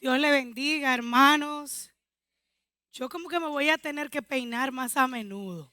[0.00, 1.90] Dios le bendiga, hermanos.
[2.90, 5.70] Yo como que me voy a tener que peinar más a menudo.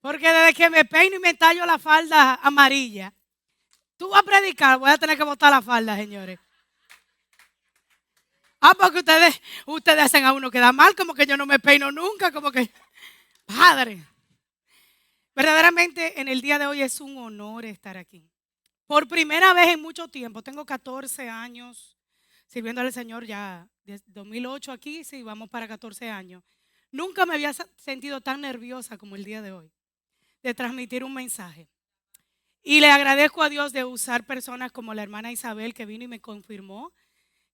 [0.00, 3.14] Porque desde que me peino y me tallo la falda amarilla,
[3.96, 6.40] tú vas a predicar, voy a tener que botar la falda, señores.
[8.60, 11.92] Ah, porque ustedes, ustedes hacen a uno queda mal, como que yo no me peino
[11.92, 12.70] nunca, como que,
[13.46, 14.04] padre.
[15.36, 18.28] Verdaderamente en el día de hoy es un honor estar aquí.
[18.86, 21.96] Por primera vez en mucho tiempo, tengo 14 años
[22.50, 26.42] sirviendo al Señor ya desde 2008 aquí, sí, vamos para 14 años.
[26.90, 29.70] Nunca me había sentido tan nerviosa como el día de hoy
[30.42, 31.68] de transmitir un mensaje.
[32.62, 36.08] Y le agradezco a Dios de usar personas como la hermana Isabel que vino y
[36.08, 36.92] me confirmó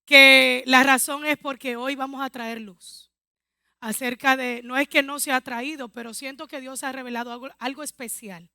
[0.06, 3.10] que la razón es porque hoy vamos a traer luz
[3.80, 7.32] acerca de, no es que no se ha traído, pero siento que Dios ha revelado
[7.32, 8.48] algo, algo especial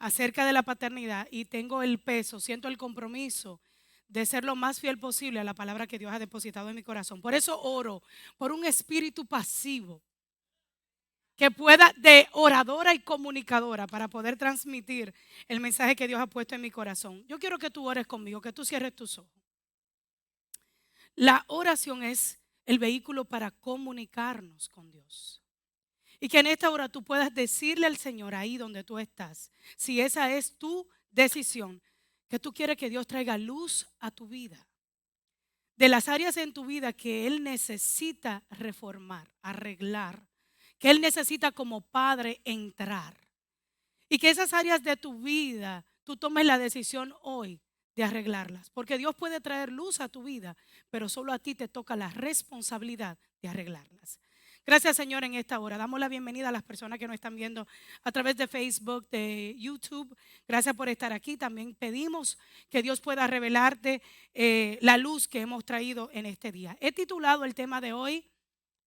[0.00, 3.60] acerca de la paternidad y tengo el peso, siento el compromiso
[4.08, 6.82] de ser lo más fiel posible a la palabra que Dios ha depositado en mi
[6.82, 7.20] corazón.
[7.20, 8.02] Por eso oro
[8.36, 10.02] por un espíritu pasivo
[11.36, 15.12] que pueda de oradora y comunicadora para poder transmitir
[15.48, 17.24] el mensaje que Dios ha puesto en mi corazón.
[17.26, 19.32] Yo quiero que tú ores conmigo, que tú cierres tus ojos.
[21.16, 25.42] La oración es el vehículo para comunicarnos con Dios.
[26.20, 30.00] Y que en esta hora tú puedas decirle al Señor ahí donde tú estás, si
[30.00, 31.82] esa es tu decisión,
[32.34, 34.66] que tú quieres que Dios traiga luz a tu vida.
[35.76, 40.26] De las áreas en tu vida que Él necesita reformar, arreglar,
[40.80, 43.16] que Él necesita como padre entrar.
[44.08, 47.60] Y que esas áreas de tu vida tú tomes la decisión hoy
[47.94, 48.68] de arreglarlas.
[48.70, 50.56] Porque Dios puede traer luz a tu vida,
[50.90, 54.18] pero solo a ti te toca la responsabilidad de arreglarlas.
[54.66, 55.76] Gracias Señor en esta hora.
[55.76, 57.66] Damos la bienvenida a las personas que nos están viendo
[58.02, 60.16] a través de Facebook, de YouTube.
[60.48, 61.36] Gracias por estar aquí.
[61.36, 62.38] También pedimos
[62.70, 64.00] que Dios pueda revelarte
[64.32, 66.78] eh, la luz que hemos traído en este día.
[66.80, 68.26] He titulado el tema de hoy,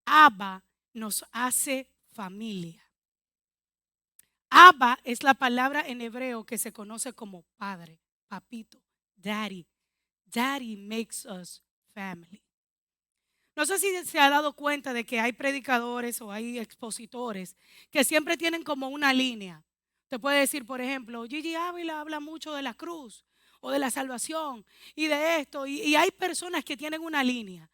[0.05, 2.83] Abba nos hace familia.
[4.49, 8.81] Abba es la palabra en hebreo que se conoce como padre, papito,
[9.15, 9.67] daddy.
[10.25, 11.61] Daddy makes us
[11.93, 12.46] family.
[13.57, 17.55] No sé si se ha dado cuenta de que hay predicadores o hay expositores
[17.89, 19.63] que siempre tienen como una línea.
[20.09, 23.25] Te puede decir, por ejemplo, Gigi Ávila habla mucho de la cruz
[23.59, 24.63] o de la salvación
[24.93, 25.65] y de esto.
[25.65, 27.67] Y, hay personas que tienen una línea.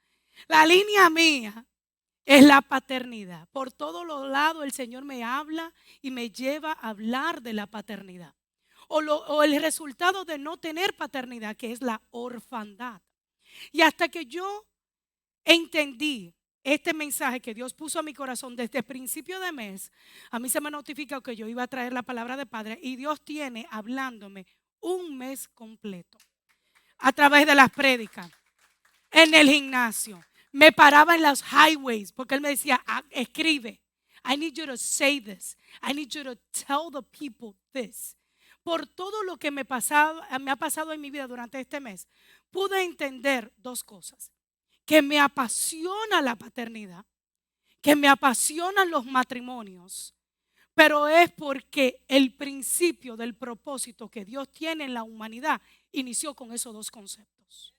[0.47, 1.65] La línea mía
[2.23, 3.49] es la paternidad.
[3.51, 7.67] Por todos los lados el Señor me habla y me lleva a hablar de la
[7.67, 8.33] paternidad.
[8.87, 13.01] O, o, el resultado de no tener paternidad, que es la orfandad.
[13.73, 14.65] Y hasta que yo
[15.45, 16.33] entendí
[16.63, 19.91] este mensaje que Dios puso a mi corazón desde el principio de mes,
[20.31, 22.95] a mí se me notificó que yo iba a traer la palabra de Padre y
[22.95, 24.45] Dios tiene hablándome
[24.79, 26.17] un mes completo
[26.99, 28.31] a través de las prédicas,
[29.11, 30.23] en el gimnasio.
[30.53, 33.81] Me paraba en los highways porque Él me decía, ah, escribe.
[34.25, 35.57] I need you to say this.
[35.81, 38.15] I need you to tell the people this.
[38.63, 39.65] Por todo lo que me,
[40.39, 42.07] me ha pasado en mi vida durante este mes,
[42.49, 44.31] pude entender dos cosas
[44.85, 47.05] que me apasiona la paternidad,
[47.81, 50.13] que me apasionan los matrimonios,
[50.73, 55.61] pero es porque el principio del propósito que Dios tiene en la humanidad
[55.91, 57.73] inició con esos dos conceptos.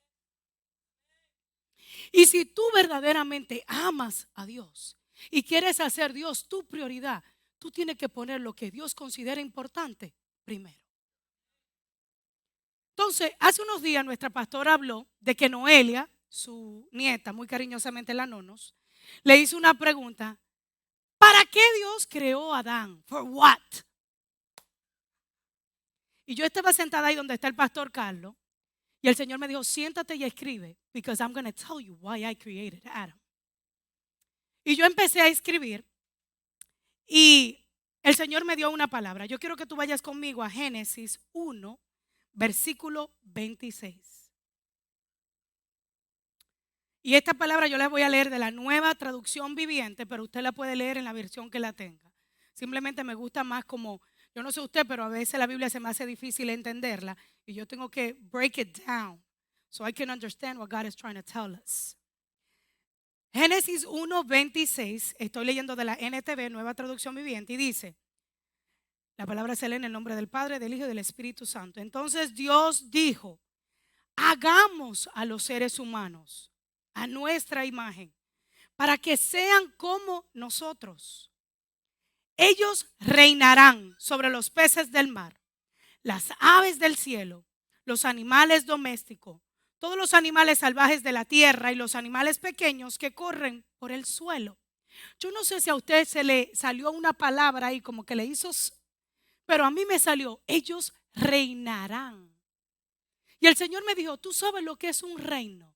[2.13, 4.97] Y si tú verdaderamente amas a Dios
[5.31, 7.25] y quieres hacer Dios tu prioridad,
[7.59, 10.79] tú tienes que poner lo que Dios considera importante primero.
[12.91, 18.27] Entonces, hace unos días nuestra pastora habló de que Noelia su nieta, muy cariñosamente la
[18.27, 18.75] Nonos,
[19.23, 20.37] le hizo una pregunta.
[21.17, 23.05] ¿Para qué Dios creó a Adán?
[23.07, 23.61] ¿For what?
[26.27, 28.35] Y yo estaba sentada ahí donde está el pastor Carlos.
[29.01, 32.27] Y el Señor me dijo, siéntate y escribe, because I'm going to tell you why
[32.29, 33.19] I created Adam.
[34.65, 35.87] Y yo empecé a escribir
[37.07, 37.65] y
[38.03, 39.27] el Señor me dio una palabra.
[39.27, 41.79] Yo quiero que tú vayas conmigo a Génesis 1,
[42.33, 44.24] versículo 26.
[47.07, 50.41] Y esta palabra yo la voy a leer de la nueva traducción viviente, pero usted
[50.41, 52.11] la puede leer en la versión que la tenga.
[52.55, 54.01] Simplemente me gusta más como,
[54.35, 57.15] yo no sé usted, pero a veces la Biblia se me hace difícil entenderla
[57.45, 59.23] y yo tengo que break it down
[59.69, 61.95] so I can understand what God is trying to tell us.
[63.35, 67.99] Génesis 1:26, estoy leyendo de la NTV, nueva traducción viviente, y dice,
[69.19, 71.81] la palabra se lee en el nombre del Padre, del Hijo y del Espíritu Santo.
[71.81, 73.43] Entonces Dios dijo,
[74.17, 76.54] hagamos a los seres humanos
[76.95, 78.15] a nuestra imagen,
[78.77, 81.31] para que sean como nosotros.
[82.37, 85.41] Ellos reinarán sobre los peces del mar,
[86.03, 87.45] las aves del cielo,
[87.85, 89.41] los animales domésticos,
[89.79, 94.05] todos los animales salvajes de la tierra y los animales pequeños que corren por el
[94.05, 94.59] suelo.
[95.21, 98.25] Yo no sé si a usted se le salió una palabra ahí como que le
[98.25, 98.51] hizo,
[99.47, 102.35] pero a mí me salió, ellos reinarán.
[103.41, 105.74] Y el Señor me dijo, tú sabes lo que es un reino.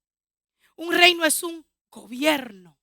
[0.79, 2.79] Un reino es un gobierno.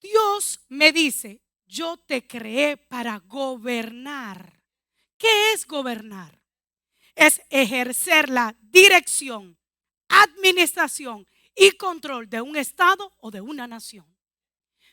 [0.00, 4.62] Dios me dice, yo te creé para gobernar.
[5.18, 6.40] ¿Qué es gobernar?
[7.16, 9.58] Es ejercer la dirección,
[10.08, 14.06] administración y control de un estado o de una nación.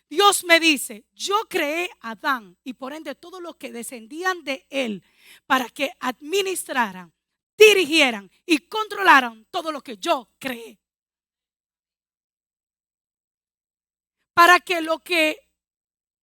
[0.09, 4.65] Dios me dice, yo creé a Adán y por ende todos los que descendían de
[4.71, 5.03] él
[5.45, 7.13] para que administraran,
[7.55, 10.79] dirigieran y controlaran todo lo que yo creé.
[14.33, 15.49] Para que lo que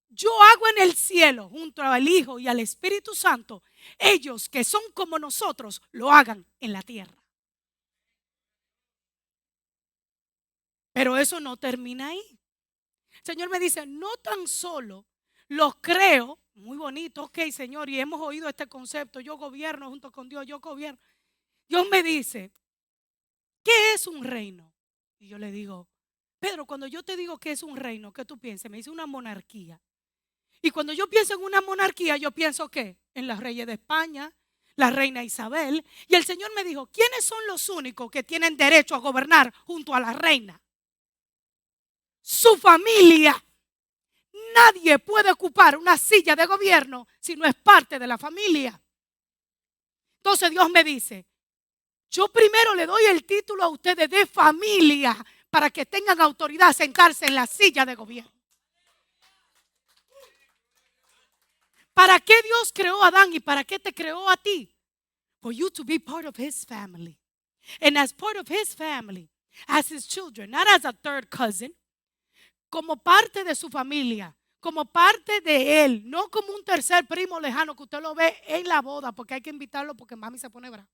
[0.09, 3.62] yo hago en el cielo junto al Hijo y al Espíritu Santo,
[3.99, 7.17] ellos que son como nosotros lo hagan en la tierra.
[10.93, 12.39] Pero eso no termina ahí.
[13.23, 15.07] Señor me dice, no tan solo
[15.49, 20.29] los creo, muy bonito, ok Señor, y hemos oído este concepto, yo gobierno junto con
[20.29, 21.01] Dios, yo gobierno.
[21.69, 22.53] Dios me dice,
[23.62, 24.73] ¿qué es un reino?
[25.19, 25.89] Y yo le digo,
[26.40, 28.70] Pedro, cuando yo te digo que es un reino, ¿qué tú piensas?
[28.70, 29.81] Me dice una monarquía.
[30.62, 34.34] Y cuando yo pienso en una monarquía, yo pienso que en las reyes de España,
[34.76, 35.84] la reina Isabel.
[36.08, 39.94] Y el Señor me dijo, ¿quiénes son los únicos que tienen derecho a gobernar junto
[39.94, 40.60] a la reina?
[42.22, 43.42] Su familia.
[44.54, 48.81] Nadie puede ocupar una silla de gobierno si no es parte de la familia.
[50.16, 51.26] Entonces Dios me dice,
[52.10, 55.16] yo primero le doy el título a ustedes de familia
[55.50, 58.31] para que tengan autoridad a sentarse en la silla de gobierno.
[61.93, 64.73] ¿Para qué Dios creó a Adán y para qué te creó a ti?
[65.41, 67.19] For you to be part of his family.
[67.81, 69.29] And as part of his family,
[69.67, 71.75] as his children, not as a third cousin,
[72.70, 77.75] como parte de su familia, como parte de él, no como un tercer primo lejano
[77.75, 80.70] que usted lo ve en la boda porque hay que invitarlo porque mami se pone
[80.70, 80.88] brava.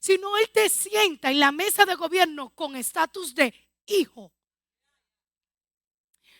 [0.00, 3.54] Sino él te sienta en la mesa de gobierno con estatus de
[3.88, 4.32] hijo.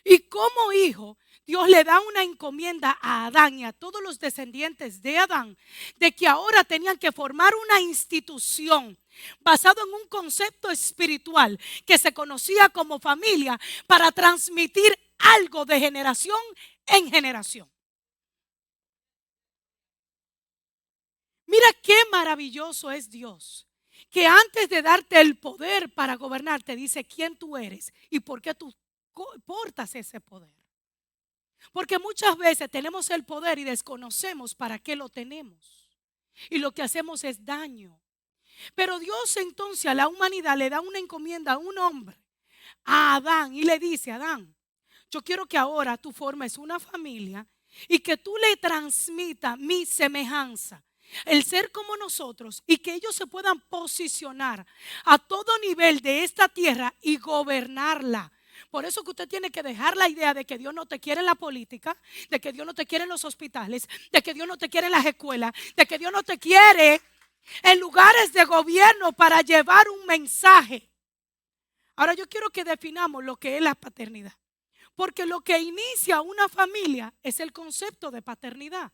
[0.05, 5.03] Y como hijo, Dios le da una encomienda a Adán y a todos los descendientes
[5.03, 5.57] de Adán
[5.97, 8.99] de que ahora tenían que formar una institución
[9.41, 16.39] basado en un concepto espiritual que se conocía como familia para transmitir algo de generación
[16.87, 17.71] en generación.
[21.47, 23.68] Mira qué maravilloso es Dios,
[24.11, 28.41] que antes de darte el poder para gobernar te dice quién tú eres y por
[28.41, 28.75] qué tú
[29.45, 30.51] portas ese poder.
[31.73, 35.89] Porque muchas veces tenemos el poder y desconocemos para qué lo tenemos.
[36.51, 38.01] Y lo que hacemos es daño.
[38.75, 42.17] Pero Dios entonces a la humanidad le da una encomienda a un hombre,
[42.85, 44.55] a Adán, y le dice, Adán,
[45.11, 47.47] yo quiero que ahora tú formes una familia
[47.89, 50.83] y que tú le transmita mi semejanza,
[51.25, 54.67] el ser como nosotros y que ellos se puedan posicionar
[55.05, 58.33] a todo nivel de esta tierra y gobernarla
[58.71, 61.21] por eso que usted tiene que dejar la idea de que Dios no te quiere
[61.21, 61.97] en la política,
[62.29, 64.87] de que Dios no te quiere en los hospitales, de que Dios no te quiere
[64.87, 67.01] en las escuelas, de que Dios no te quiere
[67.63, 70.89] en lugares de gobierno para llevar un mensaje.
[71.97, 74.35] Ahora yo quiero que definamos lo que es la paternidad.
[74.95, 78.93] Porque lo que inicia una familia es el concepto de paternidad.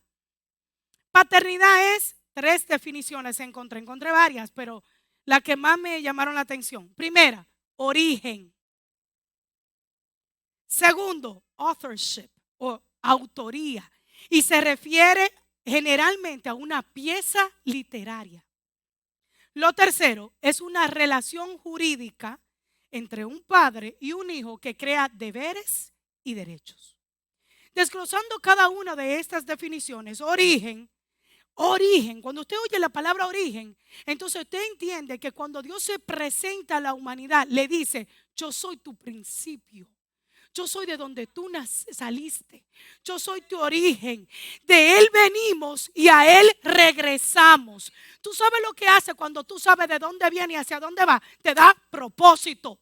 [1.15, 4.83] Paternidad es tres definiciones, encontré, encontré varias, pero
[5.23, 6.93] la que más me llamaron la atención.
[6.93, 8.53] Primera, origen.
[10.67, 13.89] Segundo, authorship o autoría.
[14.29, 15.31] Y se refiere
[15.65, 18.45] generalmente a una pieza literaria.
[19.53, 22.41] Lo tercero es una relación jurídica
[22.91, 25.93] entre un padre y un hijo que crea deberes
[26.25, 26.97] y derechos.
[27.73, 30.89] Desglosando cada una de estas definiciones, origen,
[31.55, 36.77] origen, cuando usted oye la palabra origen, entonces usted entiende que cuando Dios se presenta
[36.77, 39.87] a la humanidad, le dice, yo soy tu principio.
[40.53, 41.51] Yo soy de donde tú
[41.91, 42.65] saliste.
[43.03, 44.25] Yo soy tu origen.
[44.63, 47.91] De Él venimos y a Él regresamos.
[48.21, 51.21] Tú sabes lo que hace cuando tú sabes de dónde viene y hacia dónde va.
[51.41, 52.79] Te da propósito.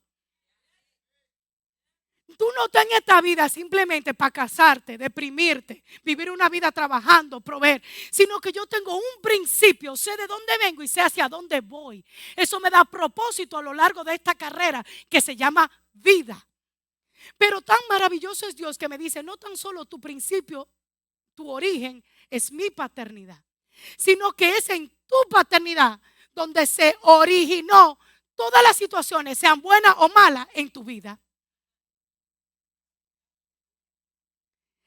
[2.38, 7.82] Tú no estás en esta vida simplemente para casarte, deprimirte, vivir una vida trabajando, proveer,
[8.12, 12.04] sino que yo tengo un principio, sé de dónde vengo y sé hacia dónde voy.
[12.36, 16.48] Eso me da propósito a lo largo de esta carrera que se llama vida.
[17.38, 20.68] Pero tan maravilloso es Dios que me dice, no tan solo tu principio,
[21.36, 23.44] tu origen es mi paternidad,
[23.98, 26.00] sino que es en tu paternidad
[26.34, 28.00] donde se originó
[28.36, 31.20] todas las situaciones, sean buenas o malas en tu vida,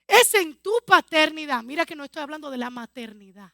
[0.06, 1.62] es en tu paternidad.
[1.62, 3.52] Mira que no estoy hablando de la maternidad.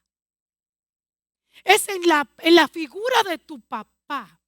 [1.65, 4.39] Es en la, en la figura de tu papá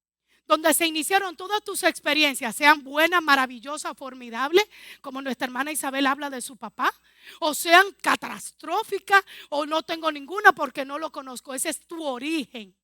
[0.46, 4.64] donde se iniciaron todas tus experiencias, sean buenas, maravillosas, formidables,
[5.00, 6.92] como nuestra hermana Isabel habla de su papá,
[7.40, 11.54] o sean catastróficas, o no tengo ninguna porque no lo conozco.
[11.54, 12.76] Ese es tu origen.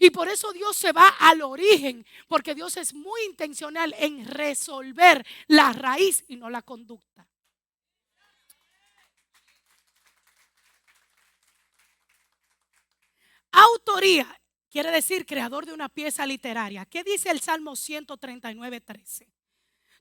[0.00, 5.24] Y por eso Dios se va al origen, porque Dios es muy intencional en resolver
[5.46, 7.27] la raíz y no la conducta.
[13.52, 14.40] Autoría
[14.70, 16.84] quiere decir creador de una pieza literaria.
[16.86, 19.28] ¿Qué dice el Salmo 139, 13?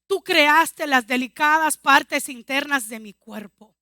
[0.07, 3.75] Tú creaste las delicadas partes internas de mi cuerpo.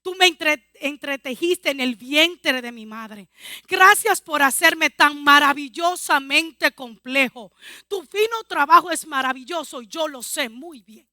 [0.00, 0.36] Tú me
[0.80, 3.28] entretejiste en el vientre de mi madre.
[3.66, 7.52] Gracias por hacerme tan maravillosamente complejo.
[7.88, 11.08] Tu fino trabajo es maravilloso y yo lo sé muy bien.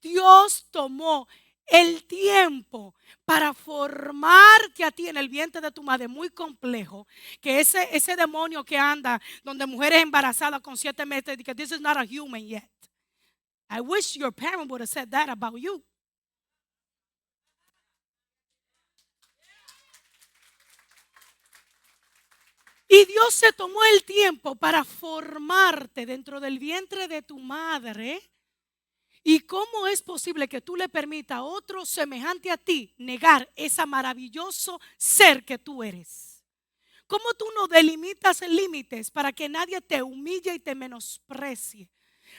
[0.00, 1.28] Dios tomó
[1.68, 2.94] el tiempo
[3.24, 7.06] para formarte a ti en el vientre de tu madre muy complejo,
[7.40, 11.80] que ese, ese demonio que anda donde mujeres embarazadas con siete meses, que this is
[11.80, 12.68] not a human yet.
[13.70, 15.84] I wish your parent would have said that about you.
[22.90, 28.22] Y Dios se tomó el tiempo para formarte dentro del vientre de tu madre.
[29.24, 33.84] ¿Y cómo es posible que tú le permitas a otro semejante a ti negar ese
[33.86, 36.44] maravilloso ser que tú eres?
[37.06, 41.88] ¿Cómo tú no delimitas límites para que nadie te humille y te menosprecie?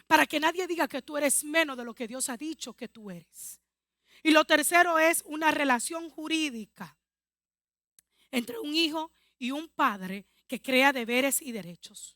[0.05, 2.87] Para que nadie diga que tú eres menos de lo que Dios ha dicho que
[2.87, 3.59] tú eres.
[4.21, 6.95] Y lo tercero es una relación jurídica
[8.31, 12.15] entre un hijo y un padre que crea deberes y derechos.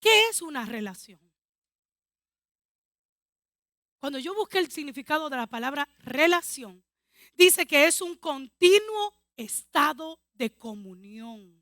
[0.00, 1.20] ¿Qué es una relación?
[4.06, 6.80] Cuando yo busqué el significado de la palabra relación,
[7.34, 11.60] dice que es un continuo estado de comunión.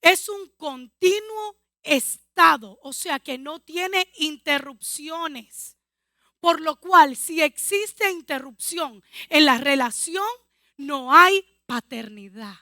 [0.00, 5.78] Es un continuo estado, o sea que no tiene interrupciones.
[6.40, 10.26] Por lo cual, si existe interrupción en la relación,
[10.76, 12.56] no hay paternidad.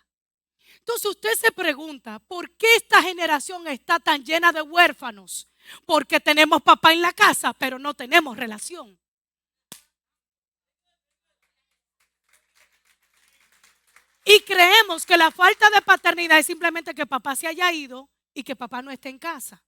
[0.81, 5.49] Entonces usted se pregunta, ¿por qué esta generación está tan llena de huérfanos?
[5.87, 8.99] Porque tenemos papá en la casa, pero no tenemos relación.
[14.25, 18.43] Y creemos que la falta de paternidad es simplemente que papá se haya ido y
[18.43, 19.63] que papá no esté en casa.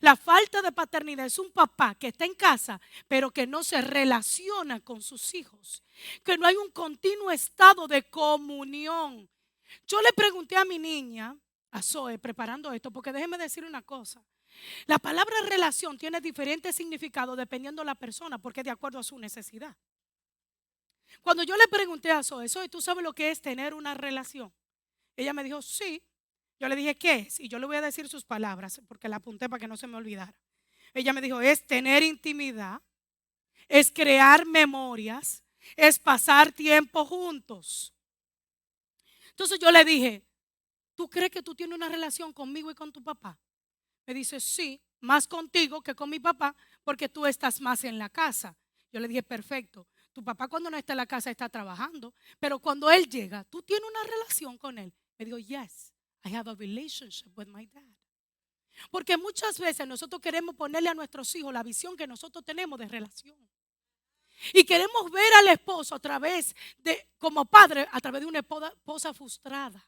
[0.00, 3.80] La falta de paternidad es un papá que está en casa, pero que no se
[3.80, 5.82] relaciona con sus hijos.
[6.24, 9.28] Que no hay un continuo estado de comunión.
[9.86, 11.36] Yo le pregunté a mi niña,
[11.70, 14.22] a Zoe, preparando esto, porque déjeme decir una cosa.
[14.86, 19.02] La palabra relación tiene diferentes significados dependiendo de la persona, porque es de acuerdo a
[19.02, 19.76] su necesidad.
[21.22, 24.52] Cuando yo le pregunté a Zoe, Zoe, ¿tú sabes lo que es tener una relación?
[25.16, 26.02] Ella me dijo, sí.
[26.58, 27.40] Yo le dije, ¿qué es?
[27.40, 29.86] Y yo le voy a decir sus palabras, porque la apunté para que no se
[29.86, 30.34] me olvidara.
[30.94, 32.80] Ella me dijo, es tener intimidad,
[33.68, 35.42] es crear memorias,
[35.76, 37.92] es pasar tiempo juntos.
[39.30, 40.22] Entonces yo le dije,
[40.94, 43.38] ¿tú crees que tú tienes una relación conmigo y con tu papá?
[44.06, 48.08] Me dice, sí, más contigo que con mi papá, porque tú estás más en la
[48.08, 48.56] casa.
[48.92, 49.86] Yo le dije, perfecto.
[50.12, 53.62] Tu papá cuando no está en la casa está trabajando, pero cuando él llega, tú
[53.62, 54.92] tienes una relación con él.
[55.18, 55.92] Me dijo, yes,
[56.24, 57.82] I have a relationship with my dad.
[58.90, 62.88] Porque muchas veces nosotros queremos ponerle a nuestros hijos la visión que nosotros tenemos de
[62.88, 63.36] relación.
[64.52, 69.14] Y queremos ver al esposo a través de, como padre, a través de una esposa
[69.14, 69.86] frustrada.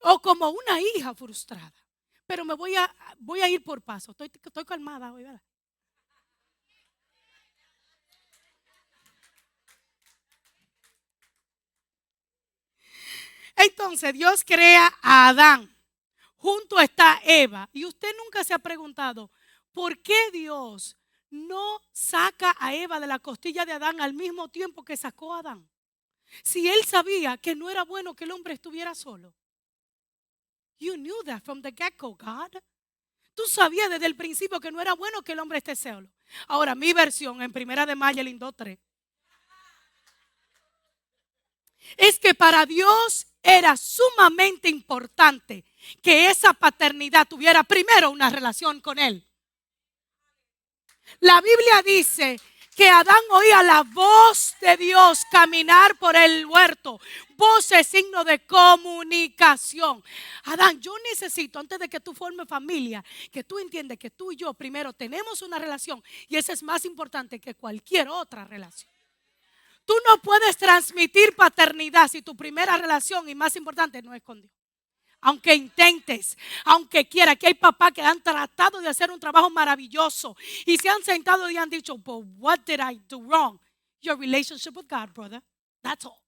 [0.00, 1.85] O como una hija frustrada.
[2.26, 4.10] Pero me voy a, voy a ir por paso.
[4.10, 5.26] Estoy, estoy calmada hoy.
[13.56, 15.74] Entonces Dios crea a Adán.
[16.36, 17.68] Junto está Eva.
[17.72, 19.30] Y usted nunca se ha preguntado,
[19.72, 20.96] ¿por qué Dios
[21.30, 25.40] no saca a Eva de la costilla de Adán al mismo tiempo que sacó a
[25.40, 25.68] Adán.
[26.42, 29.34] Si él sabía que no era bueno que el hombre estuviera solo.
[30.78, 32.62] You knew that from the get-go, God.
[33.34, 36.08] Tú sabías desde el principio que no era bueno que el hombre esté solo.
[36.48, 38.78] Ahora, mi versión en Primera de Mayo, el 3,
[41.96, 45.64] es que para Dios era sumamente importante
[46.02, 49.24] que esa paternidad tuviera primero una relación con Él.
[51.20, 52.40] La Biblia dice
[52.76, 57.00] que Adán oía la voz de Dios caminar por el huerto.
[57.30, 60.04] Voz es signo de comunicación.
[60.44, 63.02] Adán, yo necesito, antes de que tú formes familia,
[63.32, 66.84] que tú entiendas que tú y yo primero tenemos una relación y esa es más
[66.84, 68.92] importante que cualquier otra relación.
[69.86, 74.42] Tú no puedes transmitir paternidad si tu primera relación y más importante no es con
[74.42, 74.55] Dios
[75.26, 80.36] aunque intentes, aunque quiera, que hay papás que han tratado de hacer un trabajo maravilloso
[80.64, 83.58] y se han sentado y han dicho, but what did I do wrong?
[84.00, 85.42] Your relationship with God, brother.
[85.82, 86.22] That's all.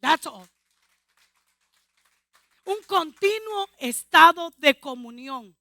[0.00, 0.48] That's all.
[2.64, 5.54] Un continuo estado de comunión.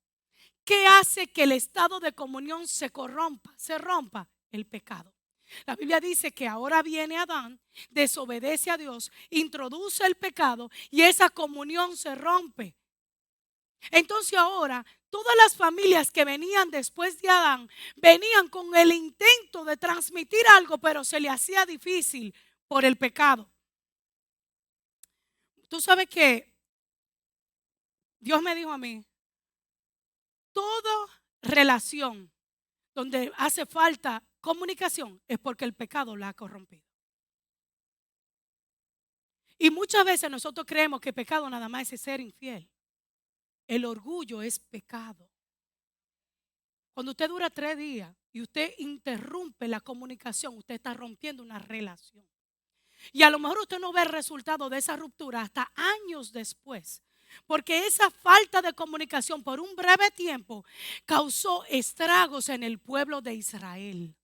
[0.63, 4.29] ¿Qué hace que el estado de comunión se corrompa, se rompa?
[4.49, 5.13] El pecado.
[5.65, 11.29] La Biblia dice que ahora viene Adán, desobedece a Dios, introduce el pecado y esa
[11.29, 12.75] comunión se rompe.
[13.91, 19.77] Entonces ahora todas las familias que venían después de Adán venían con el intento de
[19.77, 22.33] transmitir algo, pero se le hacía difícil
[22.67, 23.49] por el pecado.
[25.67, 26.53] Tú sabes que
[28.19, 29.03] Dios me dijo a mí,
[30.53, 31.07] toda
[31.41, 32.31] relación
[32.93, 36.83] donde hace falta comunicación es porque el pecado la ha corrompido.
[39.57, 42.69] Y muchas veces nosotros creemos que pecado nada más es ser infiel.
[43.65, 45.29] El orgullo es pecado.
[46.93, 52.27] Cuando usted dura tres días y usted interrumpe la comunicación, usted está rompiendo una relación.
[53.13, 57.01] Y a lo mejor usted no ve el resultado de esa ruptura hasta años después.
[57.47, 60.65] Porque esa falta de comunicación por un breve tiempo
[61.05, 64.17] causó estragos en el pueblo de Israel.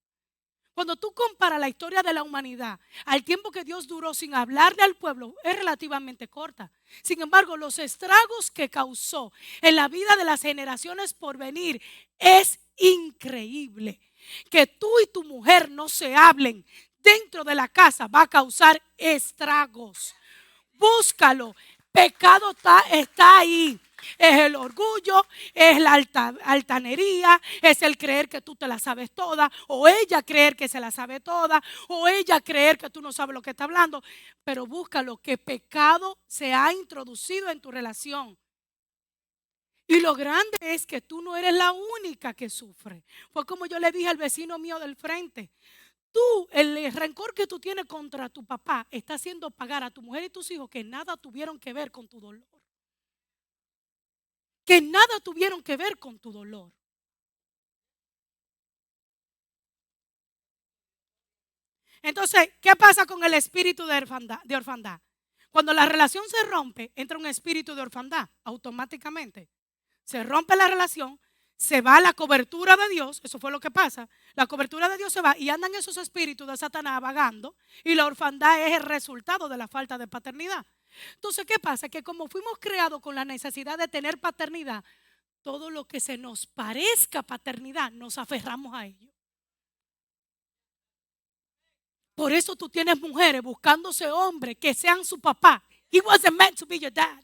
[0.79, 4.81] Cuando tú comparas la historia de la humanidad al tiempo que Dios duró sin hablarle
[4.81, 6.71] al pueblo, es relativamente corta.
[7.03, 11.81] Sin embargo, los estragos que causó en la vida de las generaciones por venir
[12.17, 14.00] es increíble.
[14.50, 16.65] Que tú y tu mujer no se hablen
[17.00, 20.15] dentro de la casa va a causar estragos.
[20.75, 21.57] Búscalo.
[21.91, 23.77] Pecado está, está ahí
[24.18, 26.03] es el orgullo, es la
[26.43, 30.80] altanería, es el creer que tú te la sabes toda, o ella creer que se
[30.80, 34.04] la sabe toda, o ella creer que tú no sabes lo que está hablando.
[34.43, 38.38] Pero busca lo que pecado se ha introducido en tu relación.
[39.88, 43.04] Y lo grande es que tú no eres la única que sufre.
[43.32, 45.50] Fue como yo le dije al vecino mío del frente.
[46.12, 50.23] Tú, el rencor que tú tienes contra tu papá está haciendo pagar a tu mujer
[50.23, 52.59] y tus hijos que nada tuvieron que ver con tu dolor
[54.69, 56.71] que nada tuvieron que ver con tu dolor.
[62.03, 65.01] Entonces, ¿qué pasa con el espíritu de orfandad,
[65.49, 69.49] Cuando la relación se rompe, entra un espíritu de orfandad automáticamente.
[70.03, 71.19] Se rompe la relación,
[71.58, 74.08] se va la cobertura de Dios, eso fue lo que pasa.
[74.36, 78.05] La cobertura de Dios se va y andan esos espíritus de Satanás vagando y la
[78.05, 80.63] orfandad es el resultado de la falta de paternidad.
[81.15, 81.89] Entonces, ¿qué pasa?
[81.89, 84.83] Que como fuimos creados con la necesidad de tener paternidad,
[85.41, 89.09] todo lo que se nos parezca paternidad, nos aferramos a ello.
[92.15, 95.63] Por eso tú tienes mujeres buscándose hombres que sean su papá.
[95.89, 97.23] He wasn't meant to be your dad.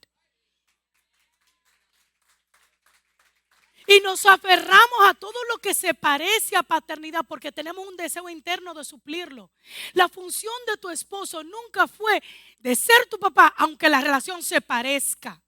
[3.88, 8.30] Y nos aferramos a todo lo que se parece a paternidad porque tenemos un deseo
[8.30, 9.52] interno de suplirlo.
[9.94, 12.22] La función de tu esposo nunca fue
[12.60, 15.42] de ser tu papá, aunque la relación se parezca.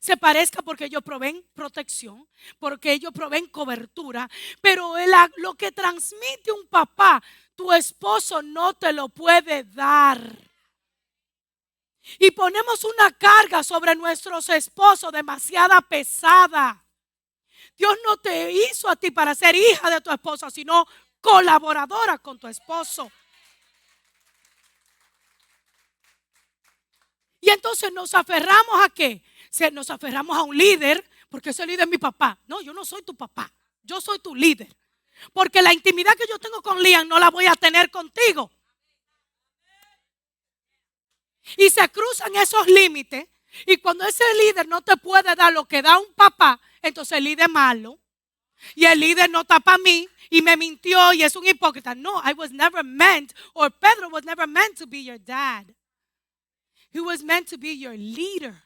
[0.00, 4.28] Se parezca porque ellos proveen protección, porque ellos proveen cobertura,
[4.60, 4.94] pero
[5.36, 7.22] lo que transmite un papá,
[7.54, 10.20] tu esposo no te lo puede dar.
[12.18, 16.85] Y ponemos una carga sobre nuestros esposos demasiada pesada.
[17.76, 20.86] Dios no te hizo a ti para ser hija de tu esposa, sino
[21.20, 23.10] colaboradora con tu esposo.
[27.40, 29.22] Y entonces nos aferramos a qué?
[29.72, 32.38] Nos aferramos a un líder, porque ese líder es mi papá.
[32.46, 34.74] No, yo no soy tu papá, yo soy tu líder.
[35.32, 38.50] Porque la intimidad que yo tengo con Liam no la voy a tener contigo.
[41.56, 43.28] Y se cruzan esos límites.
[43.64, 47.24] Y cuando ese líder no te puede dar lo que da un papá, entonces el
[47.24, 47.98] líder malo.
[48.74, 51.94] Y el líder no está para mí y me mintió y es un hipócrita.
[51.94, 55.66] No, I was never meant, or Pedro was never meant to be your dad.
[56.92, 58.62] He was meant to be your leader.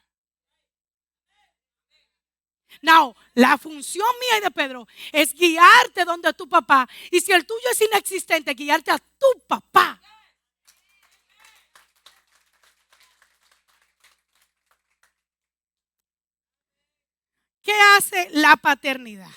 [2.83, 6.89] Now, la función mía y de Pedro es guiarte donde tu papá.
[7.11, 10.01] Y si el tuyo es inexistente, guiarte a tu papá.
[17.63, 19.31] ¿Qué hace la paternidad?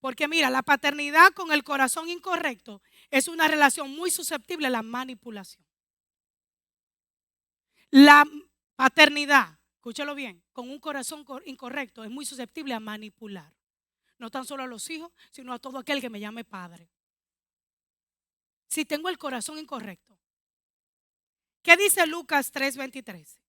[0.00, 4.82] Porque mira, la paternidad con el corazón incorrecto es una relación muy susceptible a la
[4.82, 5.64] manipulación.
[7.90, 8.24] La
[8.76, 13.52] paternidad, escúchalo bien, con un corazón incorrecto es muy susceptible a manipular.
[14.16, 16.90] No tan solo a los hijos, sino a todo aquel que me llame padre.
[18.68, 20.18] Si tengo el corazón incorrecto.
[21.62, 23.39] ¿Qué dice Lucas 3:23?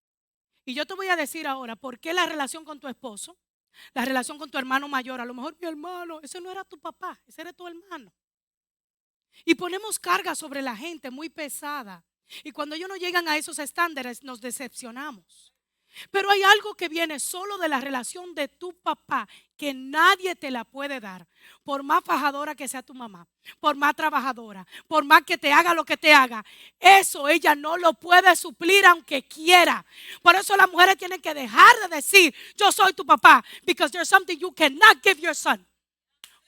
[0.66, 3.38] Y yo te voy a decir ahora, ¿por qué la relación con tu esposo?
[3.94, 6.80] La relación con tu hermano mayor, a lo mejor mi hermano, ese no era tu
[6.80, 8.14] papá, ese era tu hermano.
[9.46, 12.04] Y ponemos carga sobre la gente muy pesada.
[12.44, 15.51] Y cuando ellos no llegan a esos estándares, nos decepcionamos.
[16.10, 19.28] Pero hay algo que viene solo de la relación de tu papá
[19.58, 21.28] que nadie te la puede dar.
[21.64, 23.28] Por más fajadora que sea tu mamá,
[23.60, 26.44] por más trabajadora, por más que te haga lo que te haga,
[26.80, 29.86] eso ella no lo puede suplir aunque quiera.
[30.22, 34.10] Por eso las mujeres tienen que dejar de decir, yo soy tu papá, because there's
[34.10, 35.66] something you cannot give your son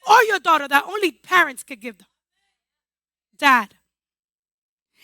[0.05, 2.07] or your daughter that only parents can give them.
[3.37, 3.69] Dad.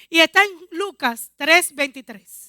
[0.10, 2.49] Y está en Lucas 3:23.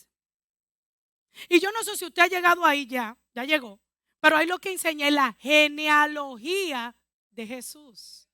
[1.48, 3.80] Y yo no sé si usted ha llegado ahí ya, ya llegó,
[4.20, 6.94] pero ahí lo que enseña es la genealogía
[7.30, 8.28] de Jesús.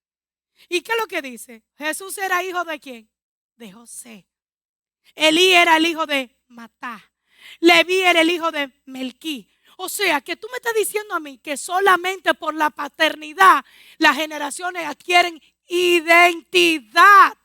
[0.68, 1.62] ¿Y qué es lo que dice?
[1.76, 3.10] Jesús era hijo de quién?
[3.56, 4.26] De José.
[5.14, 7.12] Elí era el hijo de Matá.
[7.60, 9.48] Leví era el hijo de Melquí.
[9.78, 13.64] O sea, que tú me estás diciendo a mí que solamente por la paternidad
[13.98, 17.36] las generaciones adquieren identidad.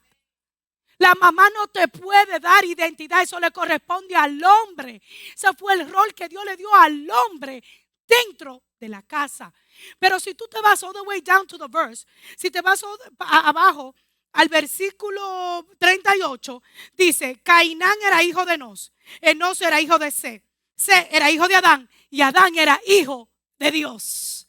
[1.02, 5.02] La mamá no te puede dar identidad, eso le corresponde al hombre.
[5.34, 7.64] Ese fue el rol que Dios le dio al hombre
[8.08, 9.52] dentro de la casa.
[9.98, 12.06] Pero si tú te vas all the way down to the verse,
[12.38, 12.86] si te vas
[13.18, 13.96] abajo
[14.34, 16.62] al versículo 38,
[16.94, 20.44] dice, Cainán era hijo de Nos, Enos era hijo de Se,
[20.76, 24.48] Se era hijo de Adán y Adán era hijo de Dios.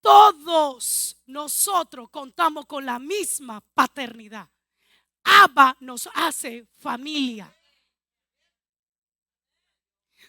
[0.00, 4.48] Todos nosotros contamos con la misma paternidad.
[5.28, 7.52] Abba nos hace familia.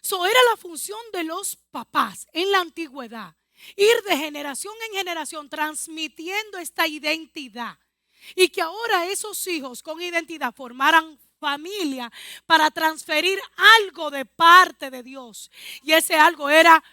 [0.01, 3.35] So era la función de los papás en la antigüedad.
[3.75, 7.77] Ir de generación en generación transmitiendo esta identidad.
[8.35, 12.11] Y que ahora esos hijos con identidad formaran familia
[12.45, 15.49] para transferir algo de parte de Dios.
[15.83, 16.83] Y ese algo era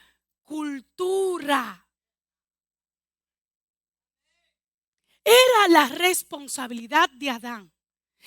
[0.45, 1.85] cultura.
[5.25, 7.76] Era la responsabilidad de Adán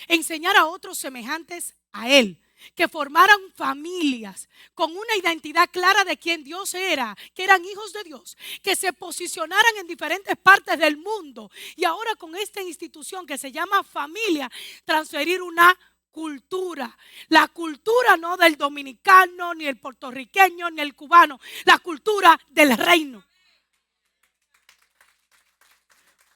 [0.08, 2.40] enseñar a otros semejantes a Él,
[2.76, 8.04] que formaran familias con una identidad clara de quién Dios era, que eran hijos de
[8.04, 13.38] Dios, que se posicionaran en diferentes partes del mundo y ahora con esta institución que
[13.38, 14.52] se llama familia,
[14.86, 15.78] transferir una
[16.12, 16.98] cultura.
[17.30, 23.24] La cultura no del dominicano, ni el puertorriqueño, ni el cubano, la cultura del reino.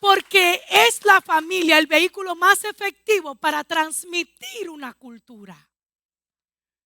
[0.04, 5.70] Porque es la familia el vehículo más efectivo para transmitir una cultura.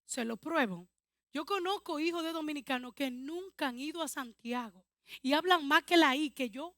[0.05, 0.87] Se lo pruebo.
[1.33, 4.85] Yo conozco hijos de dominicanos que nunca han ido a Santiago
[5.23, 6.75] y hablan más que la I que yo.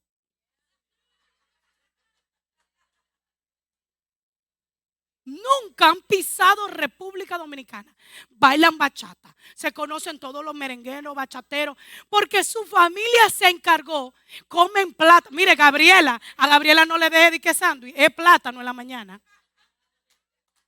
[5.24, 7.94] Nunca han pisado República Dominicana.
[8.28, 11.76] Bailan bachata, se conocen todos los merengueros, bachateros,
[12.08, 14.14] porque su familia se encargó,
[14.48, 15.28] comen plata.
[15.32, 19.20] Mire, Gabriela, a Gabriela no le deje de que sándwich, es plátano en la mañana.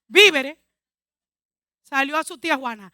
[0.07, 0.57] Víveres.
[1.81, 2.91] Salió a su tía Juana.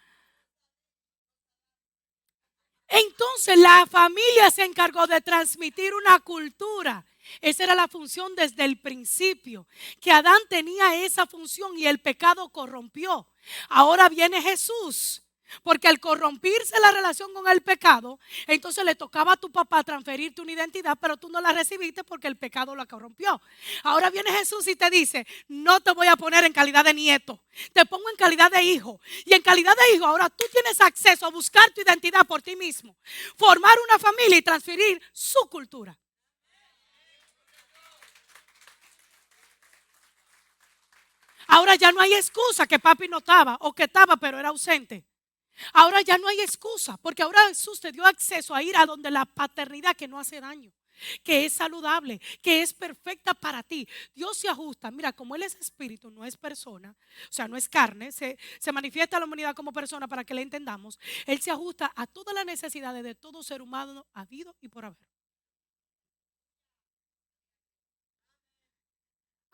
[2.89, 7.05] Entonces la familia se encargó de transmitir una cultura.
[7.41, 9.67] Esa era la función desde el principio,
[10.01, 13.27] que Adán tenía esa función y el pecado corrompió.
[13.69, 15.23] Ahora viene Jesús.
[15.63, 20.41] Porque al corrompirse la relación con el pecado, entonces le tocaba a tu papá transferirte
[20.41, 23.41] una identidad, pero tú no la recibiste porque el pecado la corrompió.
[23.83, 27.41] Ahora viene Jesús y te dice, no te voy a poner en calidad de nieto,
[27.73, 28.99] te pongo en calidad de hijo.
[29.25, 32.55] Y en calidad de hijo, ahora tú tienes acceso a buscar tu identidad por ti
[32.55, 32.95] mismo,
[33.35, 35.97] formar una familia y transferir su cultura.
[41.49, 45.03] Ahora ya no hay excusa que papi no estaba o que estaba pero era ausente.
[45.73, 49.09] Ahora ya no hay excusa porque ahora Jesús te dio acceso a ir a donde
[49.09, 50.71] la paternidad que no hace daño,
[51.23, 53.87] que es saludable, que es perfecta para ti.
[54.13, 54.91] Dios se ajusta.
[54.91, 58.71] Mira, como Él es espíritu, no es persona, o sea, no es carne, se, se
[58.71, 60.99] manifiesta a la humanidad como persona para que le entendamos.
[61.25, 65.18] Él se ajusta a todas las necesidades de todo ser humano habido y por haber.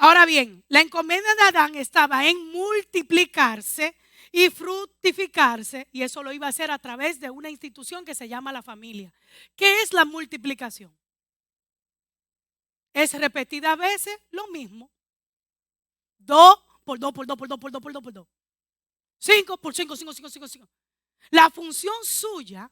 [0.05, 3.95] Ahora bien, la encomienda de Adán estaba en multiplicarse
[4.31, 8.27] y fructificarse, y eso lo iba a hacer a través de una institución que se
[8.27, 9.11] llama la familia.
[9.55, 10.95] ¿Qué es la multiplicación?
[12.93, 14.91] es repetida veces lo mismo.
[16.19, 18.27] Dos por dos, por dos, por dos, por dos, por dos, por dos.
[19.17, 20.69] Cinco por cinco, cinco, cinco, cinco, cinco.
[21.31, 22.71] La función suya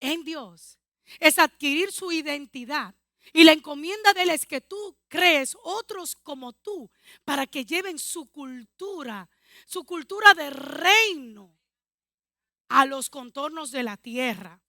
[0.00, 0.78] en Dios
[1.18, 2.94] es adquirir su identidad.
[3.32, 6.90] Y la encomienda de él es que tú crees otros como tú
[7.24, 9.28] para que lleven su cultura,
[9.66, 11.56] su cultura de reino
[12.68, 14.60] a los contornos de la tierra.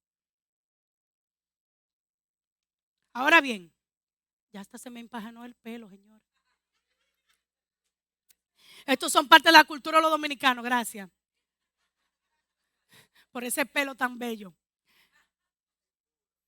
[3.14, 3.74] Ahora bien,
[4.52, 6.22] ya hasta se me empajanó el pelo, Señor.
[8.86, 11.10] Estos son parte de la cultura de los dominicanos, gracias.
[13.32, 14.54] Por ese pelo tan bello.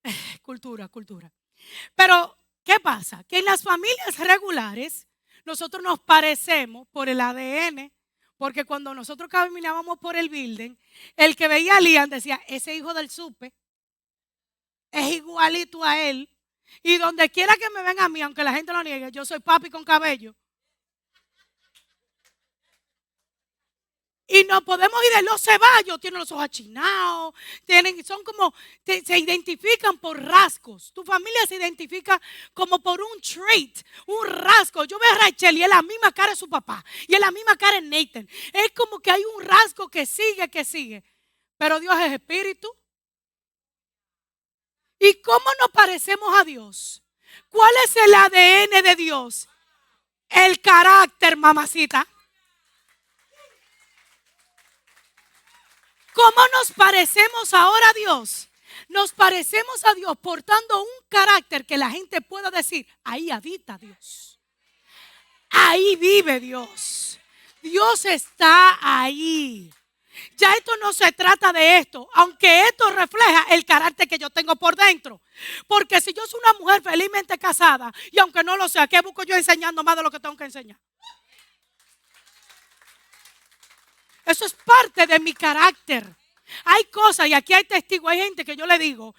[0.41, 1.31] Cultura, cultura.
[1.95, 3.23] Pero, ¿qué pasa?
[3.25, 5.07] Que en las familias regulares
[5.45, 7.91] nosotros nos parecemos por el ADN,
[8.37, 10.75] porque cuando nosotros caminábamos por el building,
[11.15, 13.53] el que veía a Lian decía, ese hijo del supe
[14.91, 16.29] es igualito a él.
[16.81, 19.39] Y donde quiera que me venga a mí, aunque la gente lo niegue, yo soy
[19.39, 20.35] papi con cabello.
[24.25, 27.33] Y no podemos ir de los ceballos, tienen los ojos achinados,
[27.65, 28.53] tienen, son como,
[28.85, 30.93] se identifican por rasgos.
[30.93, 32.21] Tu familia se identifica
[32.53, 34.85] como por un trait, un rasgo.
[34.85, 37.31] Yo veo a Rachel y es la misma cara de su papá, y es la
[37.31, 38.27] misma cara de Nathan.
[38.53, 41.03] Es como que hay un rasgo que sigue, que sigue.
[41.57, 42.73] Pero Dios es espíritu.
[44.99, 47.03] ¿Y cómo nos parecemos a Dios?
[47.49, 49.49] ¿Cuál es el ADN de Dios?
[50.29, 52.07] El carácter, mamacita.
[56.13, 58.49] ¿Cómo nos parecemos ahora a Dios?
[58.89, 64.39] Nos parecemos a Dios portando un carácter que la gente pueda decir, ahí habita Dios.
[65.49, 67.19] Ahí vive Dios.
[67.61, 69.71] Dios está ahí.
[70.37, 74.55] Ya esto no se trata de esto, aunque esto refleja el carácter que yo tengo
[74.55, 75.21] por dentro.
[75.67, 79.23] Porque si yo soy una mujer felizmente casada, y aunque no lo sea, ¿qué busco
[79.23, 80.79] yo enseñando más de lo que tengo que enseñar?
[84.25, 86.15] Eso es parte de mi carácter.
[86.65, 89.15] Hay cosas, y aquí hay testigos, hay gente que yo le digo,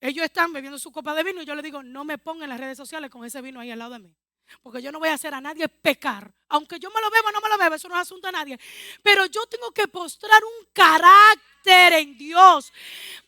[0.00, 2.50] ellos están bebiendo su copa de vino y yo le digo, no me pongan en
[2.50, 4.14] las redes sociales con ese vino ahí al lado de mí.
[4.62, 6.30] Porque yo no voy a hacer a nadie pecar.
[6.48, 8.32] Aunque yo me lo beba o no me lo beba, eso no es asunto de
[8.32, 8.60] nadie.
[9.02, 12.70] Pero yo tengo que postrar un carácter en Dios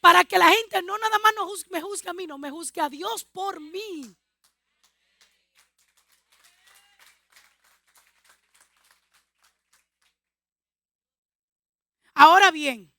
[0.00, 1.33] para que la gente no nada más
[1.70, 4.14] me juzgue a mí, no me juzgue a Dios por mí.
[12.18, 12.90] Ahora bien,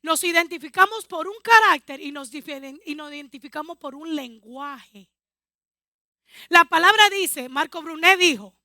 [0.00, 5.10] nos identificamos por un carácter y nos, identificamos por un lenguaje.
[6.48, 8.56] La palabra dice, Marco Brunet dijo,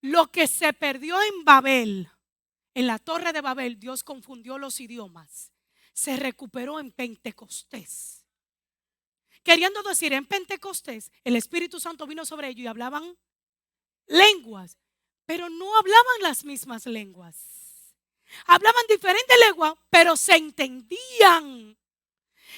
[0.00, 2.08] lo que se perdió en Babel,
[2.74, 5.50] en la torre de Babel, Dios confundió los idiomas.
[5.92, 8.24] Se recuperó en Pentecostés.
[9.42, 13.18] Queriendo decir, en Pentecostés, el Espíritu Santo vino sobre ellos y hablaban
[14.06, 14.78] lenguas,
[15.24, 17.55] pero no hablaban las mismas lenguas.
[18.46, 21.76] Hablaban diferentes lenguas, pero se entendían.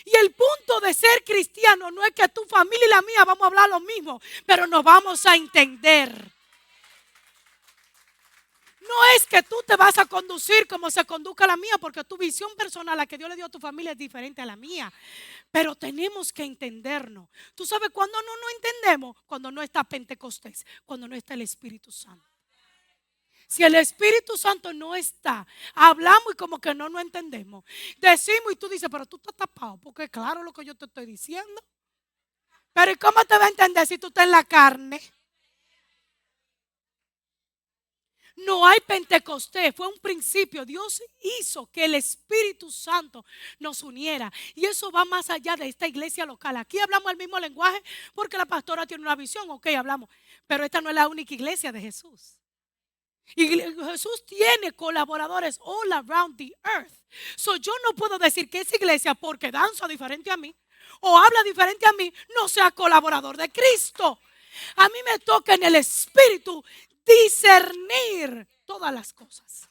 [0.04, 3.42] Y el punto de ser cristiano no es que tu familia y la mía vamos
[3.42, 6.38] a hablar lo mismo, pero nos vamos a entender.
[8.88, 12.16] No es que tú te vas a conducir como se conduzca la mía, porque tu
[12.16, 14.90] visión personal, la que Dios le dio a tu familia, es diferente a la mía.
[15.50, 17.28] Pero tenemos que entendernos.
[17.54, 19.16] ¿Tú sabes cuándo no nos entendemos?
[19.26, 22.37] Cuando no está Pentecostés, cuando no está el Espíritu Santo.
[23.48, 27.64] Si el Espíritu Santo no está, hablamos y como que no nos entendemos.
[27.96, 31.06] Decimos y tú dices, pero tú estás tapado, porque claro lo que yo te estoy
[31.06, 31.64] diciendo.
[32.74, 35.00] Pero ¿y cómo te va a entender si tú estás en la carne?
[38.36, 40.66] No hay Pentecostés, fue un principio.
[40.66, 41.02] Dios
[41.40, 43.24] hizo que el Espíritu Santo
[43.58, 44.30] nos uniera.
[44.54, 46.58] Y eso va más allá de esta iglesia local.
[46.58, 47.82] Aquí hablamos el mismo lenguaje
[48.14, 50.10] porque la pastora tiene una visión, ok, hablamos.
[50.46, 52.37] Pero esta no es la única iglesia de Jesús.
[53.36, 56.92] Y Jesús tiene colaboradores all around the earth.
[57.36, 60.54] So yo no puedo decir que esa iglesia, porque danza diferente a mí
[61.00, 64.20] o habla diferente a mí, no sea colaborador de Cristo.
[64.76, 66.64] A mí me toca en el espíritu
[67.04, 69.68] discernir todas las cosas.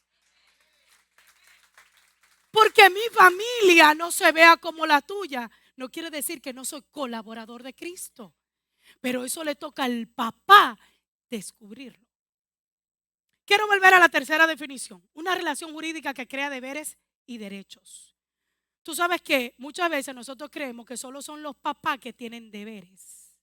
[2.52, 6.84] Porque mi familia no se vea como la tuya, no quiere decir que no soy
[6.92, 8.34] colaborador de Cristo.
[9.02, 10.78] Pero eso le toca al papá
[11.30, 12.07] descubrirlo.
[13.48, 15.02] Quiero volver a la tercera definición.
[15.14, 18.14] Una relación jurídica que crea deberes y derechos.
[18.84, 23.38] Tú sabes que muchas veces nosotros creemos que solo son los papás que tienen deberes.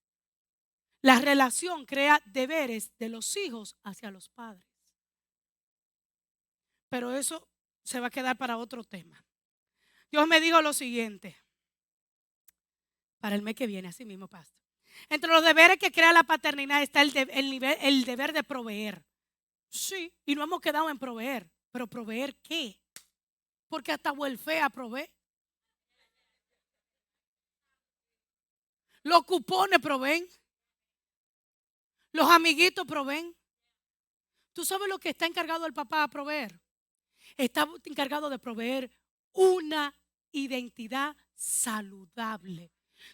[1.01, 4.67] La relación crea deberes de los hijos hacia los padres.
[6.91, 7.49] Pero eso
[7.83, 9.25] se va a quedar para otro tema.
[10.11, 11.35] Dios me dijo lo siguiente.
[13.21, 14.61] Para el mes que viene, así mismo, pastor.
[15.09, 19.03] Entre los deberes que crea la paternidad está el, el, deber de proveer.
[19.75, 21.51] Sí, y no hemos quedado en proveer.
[21.73, 22.79] Pero proveer qué?
[23.69, 25.11] Porque hasta a provee.
[29.03, 30.29] Los cupones proveen.
[32.13, 33.35] Los amiguitos proveen.
[34.53, 36.61] ¿Tú sabes lo que está encargado el papá a proveer?
[37.37, 38.89] Está encargado de proveer
[39.33, 39.93] una
[40.31, 42.71] identidad saludable.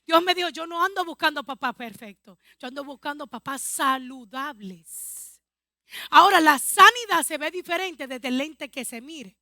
[0.06, 5.29] Dios me dijo, yo no ando buscando papás perfectos, yo ando buscando papás saludables.
[6.10, 9.36] Ahora, la sanidad se ve diferente desde el lente que se mire.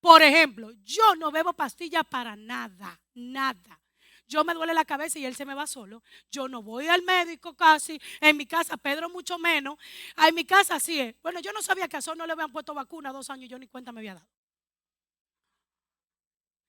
[0.00, 3.80] Por ejemplo, yo no bebo pastillas para nada, nada.
[4.28, 6.02] Yo me duele la cabeza y él se me va solo.
[6.30, 8.00] Yo no voy al médico casi.
[8.20, 9.78] En mi casa, Pedro mucho menos.
[10.16, 11.14] Ah, en mi casa sí es.
[11.22, 13.48] Bueno, yo no sabía que a Sol no le habían puesto vacuna dos años.
[13.48, 14.28] Yo ni cuenta me había dado.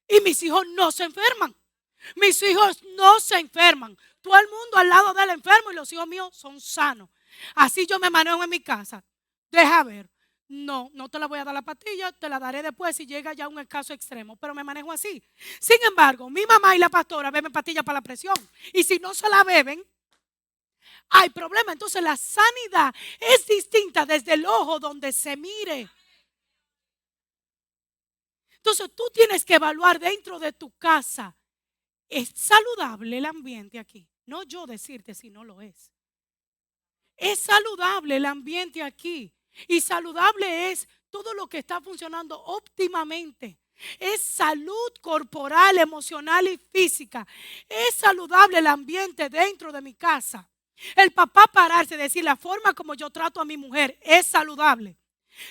[0.08, 1.54] Y mis hijos no se enferman.
[2.16, 3.98] Mis hijos no se enferman.
[4.22, 7.10] Todo el mundo al lado del enfermo y los hijos míos son sanos.
[7.56, 9.04] Así yo me manejo en mi casa.
[9.52, 10.10] Deja ver.
[10.48, 13.34] No, no te la voy a dar la pastilla, te la daré después si llega
[13.34, 15.24] ya un caso extremo, pero me manejo así.
[15.60, 18.36] Sin embargo, mi mamá y la pastora beben pastillas para la presión.
[18.74, 19.86] Y si no se la beben,
[21.10, 21.72] hay problema.
[21.72, 25.88] Entonces la sanidad es distinta desde el ojo donde se mire.
[28.56, 31.36] Entonces tú tienes que evaluar dentro de tu casa.
[32.08, 34.08] ¿Es saludable el ambiente aquí?
[34.26, 35.92] No yo decirte si no lo es.
[37.20, 39.32] ¿Es saludable el ambiente aquí?
[39.68, 43.60] Y saludable es todo lo que está funcionando óptimamente.
[43.98, 47.28] Es salud corporal, emocional y física.
[47.68, 50.50] Es saludable el ambiente dentro de mi casa.
[50.96, 54.98] El papá pararse y decir la forma como yo trato a mi mujer es saludable.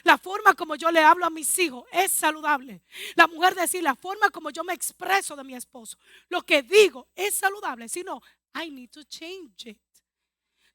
[0.02, 2.82] La forma como yo le hablo a mis hijos es saludable.
[3.14, 5.98] La mujer decir la forma como yo me expreso de mi esposo.
[6.28, 7.88] Lo que digo es saludable.
[7.88, 8.20] Si no,
[8.54, 9.78] I need to change it.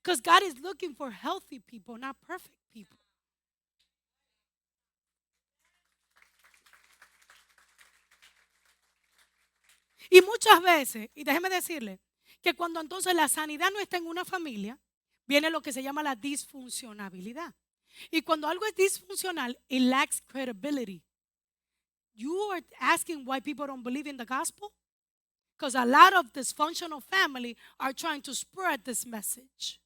[0.03, 2.99] Because God is looking for healthy people, not perfect people.
[10.09, 11.99] Y muchas veces, y déjeme decirle,
[12.41, 14.77] que cuando entonces la sanidad no está en una familia,
[15.25, 17.55] viene lo que se llama la disfuncionabilidad.
[18.11, 21.01] Y cuando algo es disfuncional, it lacks credibility.
[22.13, 24.73] You are asking why people don't believe in the gospel?
[25.57, 29.79] Because a lot of dysfunctional family are trying to spread this message.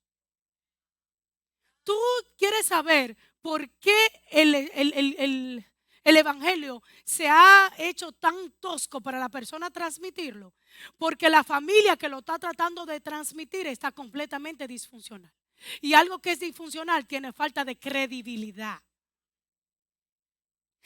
[1.88, 1.98] Tú
[2.38, 3.96] quieres saber por qué
[4.32, 5.66] el, el, el,
[6.04, 10.54] el Evangelio se ha hecho tan tosco para la persona transmitirlo,
[10.98, 15.32] porque la familia que lo está tratando de transmitir está completamente disfuncional.
[15.80, 18.82] Y algo que es disfuncional tiene falta de credibilidad.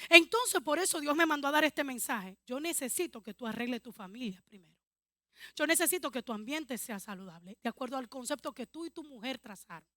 [0.08, 2.38] Entonces, por eso Dios me mandó a dar este mensaje.
[2.46, 4.78] Yo necesito que tú arregles tu familia primero.
[5.56, 9.04] Yo necesito que tu ambiente sea saludable, de acuerdo al concepto que tú y tu
[9.04, 9.90] mujer trazaron.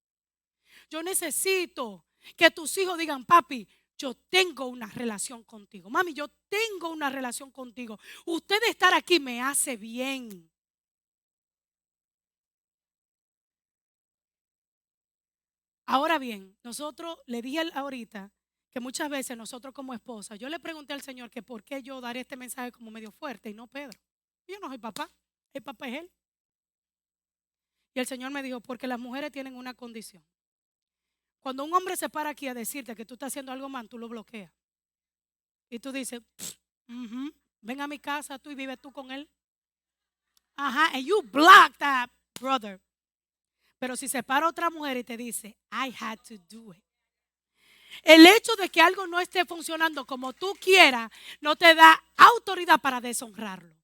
[0.89, 5.89] Yo necesito que tus hijos digan, papi, yo tengo una relación contigo.
[5.89, 7.99] Mami, yo tengo una relación contigo.
[8.25, 10.49] Usted estar aquí me hace bien.
[15.87, 18.31] Ahora bien, nosotros le dije ahorita
[18.71, 22.01] que muchas veces nosotros como esposa, yo le pregunté al Señor que por qué yo
[22.01, 23.97] daré este mensaje como medio fuerte y no Pedro.
[24.47, 25.09] Yo no soy papá,
[25.53, 26.11] el papá es él.
[27.93, 30.25] Y el Señor me dijo, porque las mujeres tienen una condición.
[31.45, 33.99] Cuando un hombre se para aquí a decirte que tú estás haciendo algo mal, tú
[33.99, 34.51] lo bloqueas.
[35.69, 36.19] Y tú dices,
[37.61, 39.29] ven a mi casa tú y vive tú con él.
[40.55, 42.81] Ajá, and you block that brother.
[43.77, 46.83] Pero si se para otra mujer y te dice, I had to do it.
[48.01, 52.81] El hecho de que algo no esté funcionando como tú quieras no te da autoridad
[52.81, 53.77] para deshonrarlo.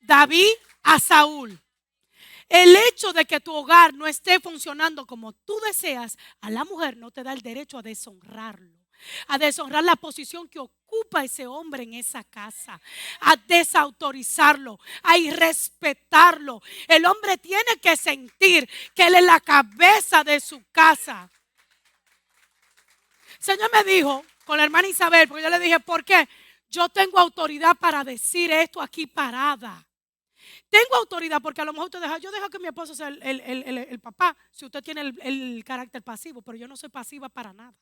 [0.00, 1.58] David a Saúl.
[2.48, 6.96] El hecho de que tu hogar no esté funcionando como tú deseas, a la mujer
[6.96, 8.78] no te da el derecho a deshonrarlo
[9.28, 12.80] a deshonrar la posición que ocupa ese hombre en esa casa,
[13.20, 16.62] a desautorizarlo, a irrespetarlo.
[16.86, 21.30] El hombre tiene que sentir que él es la cabeza de su casa.
[23.38, 26.28] Señor me dijo con la hermana Isabel, porque yo le dije, ¿por qué?
[26.70, 29.87] Yo tengo autoridad para decir esto aquí parada.
[30.68, 34.00] Tengo autoridad porque a lo mejor usted deja, yo dejo que mi esposo sea el,
[34.00, 37.74] papá, si usted tiene el, carácter pasivo, pero yo no soy pasiva para nada.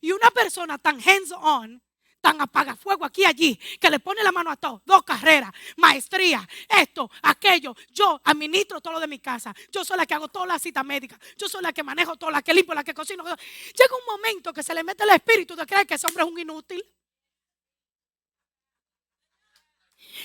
[0.00, 1.80] Y una persona tan hands-on,
[2.20, 6.46] tan apagafuego aquí y allí, que le pone la mano a todo, dos carreras, maestría,
[6.68, 7.76] esto, aquello.
[7.90, 9.54] Yo administro todo lo de mi casa.
[9.70, 11.20] Yo soy la que hago todas las citas médicas.
[11.36, 13.22] Yo soy la que manejo todo, la que limpio, la que cocino.
[13.22, 16.28] Llega un momento que se le mete el espíritu de creer que ese hombre es
[16.28, 16.84] un inútil.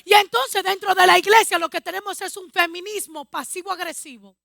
[0.03, 4.37] Y entonces dentro de la iglesia lo que tenemos es un feminismo pasivo-agresivo.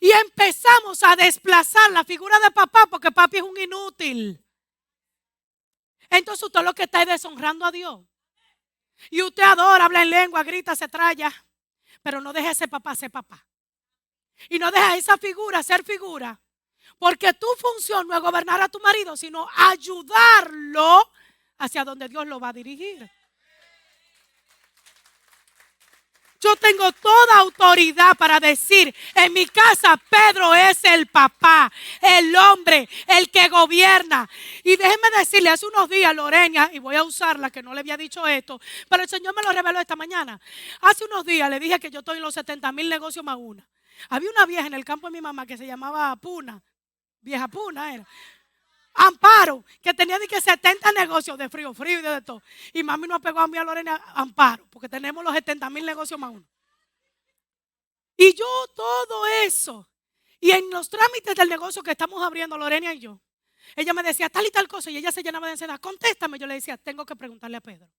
[0.00, 4.44] Y empezamos a desplazar la figura de papá porque papi es un inútil.
[6.10, 8.00] Entonces usted lo que está es deshonrando a Dios.
[9.10, 11.32] Y usted adora, habla en lengua, grita, se traya.
[12.02, 13.46] Pero no deja ese papá ser papá.
[14.48, 16.40] Y no deja esa figura ser figura.
[16.98, 21.10] Porque tu función no es gobernar a tu marido, sino ayudarlo
[21.58, 23.10] hacia donde Dios lo va a dirigir.
[26.44, 31.72] Yo tengo toda autoridad para decir, en mi casa Pedro es el papá,
[32.02, 34.28] el hombre, el que gobierna.
[34.62, 37.96] Y déjeme decirle, hace unos días Lorena, y voy a usarla, que no le había
[37.96, 40.38] dicho esto, pero el Señor me lo reveló esta mañana.
[40.82, 43.66] Hace unos días le dije que yo estoy en los 70 mil negocios más una.
[44.10, 46.62] Había una vieja en el campo de mi mamá que se llamaba Puna,
[47.24, 48.06] vieja Puna era.
[48.94, 52.42] Amparo, que tenía de que 70 negocios de frío, frío y de todo.
[52.72, 56.18] Y mami nos pegó a mí a Lorena Amparo, porque tenemos los 70 mil negocios
[56.18, 56.46] más uno.
[58.16, 58.46] Y yo
[58.76, 59.88] todo eso.
[60.40, 63.20] Y en los trámites del negocio que estamos abriendo, Lorena y yo,
[63.74, 65.80] ella me decía tal y tal cosa y ella se llenaba de ansiedad.
[65.80, 66.38] Contéstame.
[66.38, 67.90] Yo le decía, tengo que preguntarle a Pedro.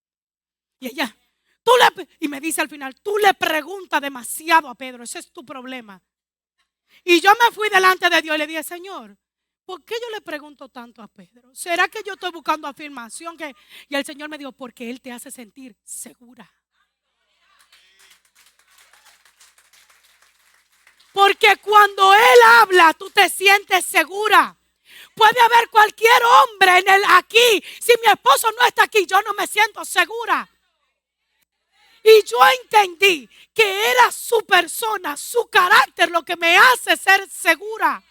[0.79, 1.15] Y ella,
[1.63, 5.31] tú le, y me dice al final, tú le preguntas demasiado a Pedro, ese es
[5.31, 6.01] tu problema.
[7.03, 9.17] Y yo me fui delante de Dios y le dije, Señor,
[9.65, 11.53] ¿Por qué yo le pregunto tanto a Pedro?
[11.55, 13.35] ¿Será que yo estoy buscando afirmación?
[13.35, 13.55] Que...
[13.89, 16.49] Y el Señor me dijo, porque Él te hace sentir segura.
[21.11, 24.55] Porque cuando Él habla, tú te sientes segura.
[25.15, 27.63] Puede haber cualquier hombre en el aquí.
[27.79, 30.47] Si mi esposo no está aquí, yo no me siento segura.
[32.07, 38.03] Y yo entendí que era su persona, su carácter lo que me hace ser segura.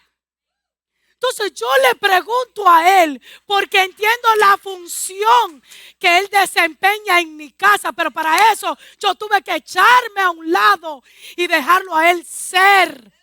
[1.13, 5.63] Entonces yo le pregunto a él, porque entiendo la función
[5.97, 10.51] que él desempeña en mi casa, pero para eso yo tuve que echarme a un
[10.51, 11.01] lado
[11.37, 13.13] y dejarlo a él ser.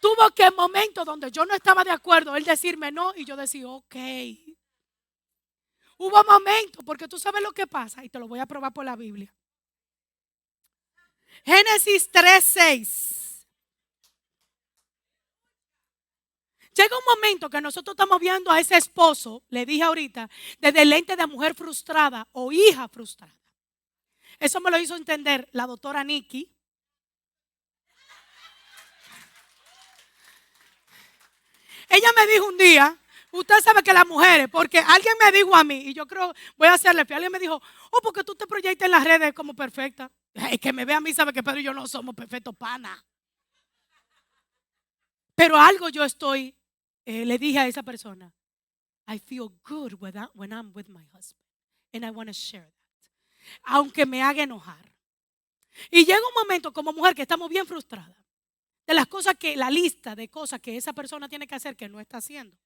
[0.00, 3.36] Tuvo que en momentos donde yo no estaba de acuerdo, él decirme no y yo
[3.36, 3.94] decía, ok.
[5.96, 8.84] Hubo momentos, porque tú sabes lo que pasa, y te lo voy a probar por
[8.84, 9.32] la Biblia.
[11.44, 13.46] Génesis 3:6.
[16.74, 20.28] Llega un momento que nosotros estamos viendo a ese esposo, le dije ahorita,
[20.58, 23.36] desde el lente de mujer frustrada o hija frustrada.
[24.40, 26.50] Eso me lo hizo entender la doctora Nikki.
[31.88, 32.98] Ella me dijo un día,
[33.34, 36.68] usted sabe que las mujeres, porque alguien me dijo a mí, y yo creo, voy
[36.68, 37.60] a hacerle fiel, alguien me dijo,
[37.90, 40.10] oh, porque tú te proyectas en las redes como perfecta.
[40.34, 43.04] El que me ve a mí sabe que Pedro y yo no somos perfectos pana.
[45.34, 46.54] Pero algo yo estoy
[47.04, 48.32] eh, le dije a esa persona,
[49.06, 49.94] I feel good
[50.34, 51.42] when I'm with my husband.
[51.92, 53.10] And I want to share that.
[53.62, 54.92] Aunque me haga enojar.
[55.90, 58.16] Y llega un momento como mujer que estamos bien frustradas
[58.86, 61.88] de las cosas que, la lista de cosas que esa persona tiene que hacer que
[61.88, 62.56] no está haciendo.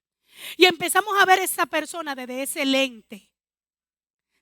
[0.56, 3.30] Y empezamos a ver a esa persona desde ese lente.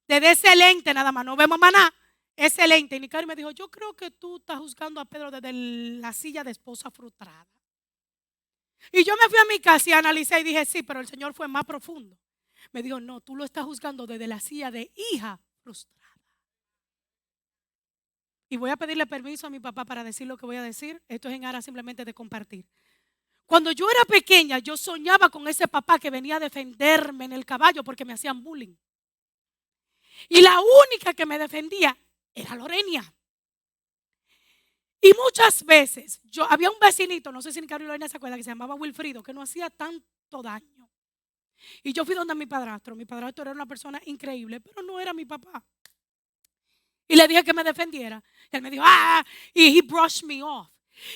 [0.06, 1.92] Desde ese lente nada más, no vemos maná.
[2.34, 2.96] Ese lente.
[2.96, 6.44] Y Nicari me dijo, yo creo que tú estás juzgando a Pedro desde la silla
[6.44, 7.46] de esposa frustrada.
[8.92, 11.34] Y yo me fui a mi casa y analicé y dije, sí, pero el Señor
[11.34, 12.16] fue más profundo.
[12.72, 15.96] Me dijo, no, tú lo estás juzgando desde la silla de hija frustrada.
[18.48, 21.02] Y voy a pedirle permiso a mi papá para decir lo que voy a decir.
[21.08, 22.64] Esto es en aras simplemente de compartir.
[23.46, 27.46] Cuando yo era pequeña, yo soñaba con ese papá que venía a defenderme en el
[27.46, 28.74] caballo porque me hacían bullying.
[30.28, 31.96] Y la única que me defendía
[32.34, 33.14] era Lorenia.
[35.00, 38.42] Y muchas veces, yo había un vecinito, no sé si en Carolina se acuerda, que
[38.42, 40.90] se llamaba Wilfrido, que no hacía tanto daño.
[41.82, 42.96] Y yo fui donde mi padrastro.
[42.96, 45.62] Mi padrastro era una persona increíble, pero no era mi papá.
[47.08, 48.22] Y le dije que me defendiera.
[48.50, 49.24] Y él me dijo, ah,
[49.54, 50.68] y he brushed me off.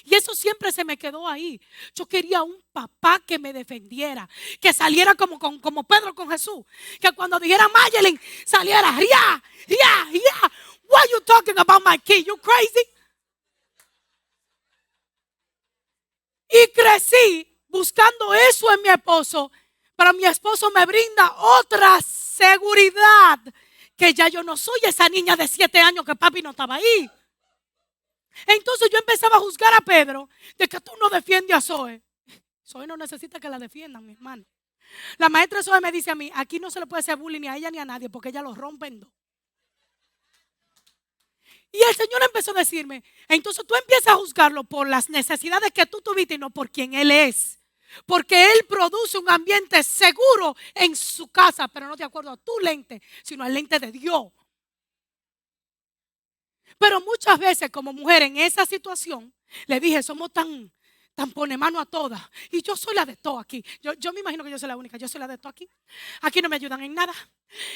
[0.05, 1.61] Y eso siempre se me quedó ahí.
[1.95, 4.28] Yo quería un papá que me defendiera,
[4.61, 6.64] que saliera como, como, Pedro con Jesús.
[7.01, 10.53] Que cuando dijera Mayelin, saliera, yeah, yeah, yeah.
[10.89, 12.26] What are you talking about, my kid?
[12.26, 12.83] You crazy?
[16.51, 19.51] Y crecí buscando eso en mi esposo.
[19.95, 23.39] Pero mi esposo me brinda otra seguridad.
[23.97, 27.11] Que ya yo no soy esa niña de siete años que papi no estaba ahí.
[28.47, 30.28] Entonces yo empezaba a juzgar a Pedro
[30.59, 32.03] de que tú no defiendes a Zoe.
[32.66, 34.45] Zoe no necesita que la defiendan, mi hermano.
[35.18, 37.49] La maestra Zoe me dice a mí, aquí no se le puede hacer bullying ni
[37.49, 39.11] a ella ni a nadie porque ella lo rompe en dos.
[41.72, 45.86] Y el Señor empezó a decirme, entonces tú empiezas a juzgarlo por las necesidades que
[45.86, 47.61] tú tuviste y no por quién Él es.
[48.07, 52.53] Porque Él produce un ambiente seguro en su casa, pero no de acuerdo a tu
[52.61, 54.32] lente, sino al lente de Dios.
[56.81, 59.31] Pero muchas veces como mujer en esa situación,
[59.66, 60.72] le dije, somos tan,
[61.14, 62.22] tan pone mano a todas.
[62.51, 63.62] Y yo soy la de todo aquí.
[63.83, 64.97] Yo, yo, me imagino que yo soy la única.
[64.97, 65.68] Yo soy la de todo aquí.
[66.22, 67.12] Aquí no me ayudan en nada.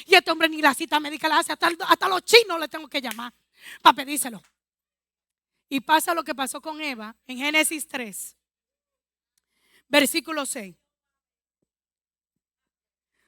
[0.07, 1.53] Y este hombre ni la cita médica la hace.
[1.53, 3.31] Hasta, los chinos le tengo que llamar
[3.83, 4.43] para pedírselo.
[5.69, 8.35] Y pasa lo que pasó con Eva en Génesis 3,
[9.87, 10.75] versículo 6.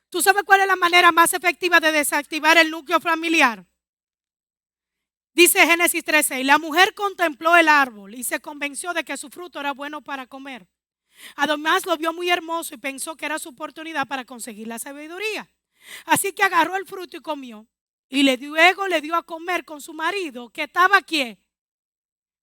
[0.09, 3.67] ¿Tú sabes cuál es la manera más efectiva de desactivar el núcleo familiar?
[5.37, 9.29] Dice Génesis 13, y la mujer contempló el árbol y se convenció de que su
[9.29, 10.67] fruto era bueno para comer.
[11.35, 15.47] Además lo vio muy hermoso y pensó que era su oportunidad para conseguir la sabiduría.
[16.07, 17.67] Así que agarró el fruto y comió.
[18.09, 21.37] Y luego le dio a comer con su marido, que estaba aquí,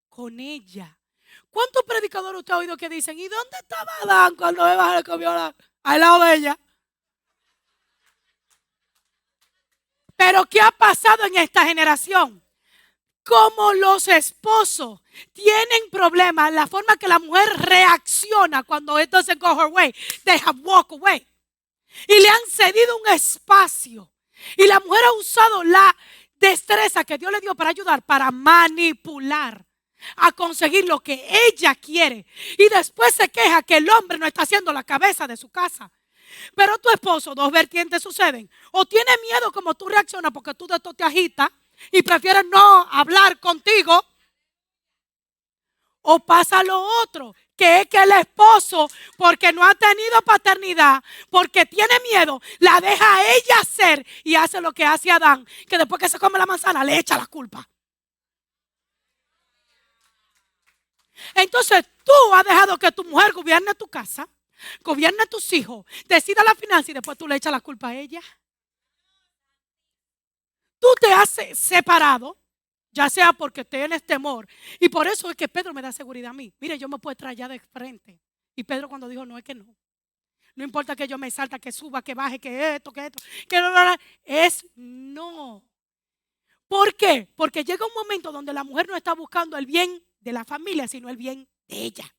[0.08, 0.96] con ella.
[1.50, 5.32] ¿Cuántos predicadores usted ha oído que dicen, ¿y dónde estaba Adán cuando Eva le comió
[5.32, 6.60] al lado de ella?
[10.16, 12.43] Pero ¿qué ha pasado en esta generación?
[13.24, 15.02] Como los esposos
[15.32, 19.94] tienen problemas, la forma que la mujer reacciona cuando it doesn't go her way,
[20.24, 21.26] they have walk away.
[22.08, 24.12] Y le han cedido un espacio.
[24.58, 25.96] Y la mujer ha usado la
[26.36, 29.66] destreza que Dios le dio para ayudar, para manipular,
[30.18, 32.26] a conseguir lo que ella quiere.
[32.58, 35.92] Y después se queja que el hombre no está haciendo la cabeza de su casa.
[36.56, 38.50] Pero tu esposo, dos vertientes suceden.
[38.72, 41.50] O tiene miedo como tú reaccionas porque tú de esto te agitas
[41.92, 44.06] y prefieres no hablar contigo.
[46.02, 51.66] O pasa lo otro, que es que el esposo, porque no ha tenido paternidad, porque
[51.66, 56.00] tiene miedo, la deja a ella hacer y hace lo que hace Adán, que después
[56.00, 57.70] que se come la manzana le echa la culpa.
[61.36, 64.28] Entonces tú has dejado que tu mujer gobierne tu casa,
[64.82, 68.22] gobierne tus hijos, decida la finanza y después tú le echas la culpa a ella
[70.84, 72.38] tú te has separado,
[72.92, 74.46] ya sea porque tienes temor.
[74.82, 76.54] Y por eso es que Pedro me da seguridad a mí.
[76.60, 78.20] Mire, yo me puedo traer ya de frente.
[78.54, 79.74] Y Pedro cuando dijo, no es que no.
[80.56, 83.60] No importa que yo me salta, que suba, que baje, que esto, que esto, que
[83.62, 83.96] no, no, no.
[84.26, 85.64] Es no.
[86.68, 87.30] ¿Por qué?
[87.36, 90.88] Porque llega un momento donde la mujer no está buscando el bien de la familia,
[90.88, 92.16] sino el bien de ella.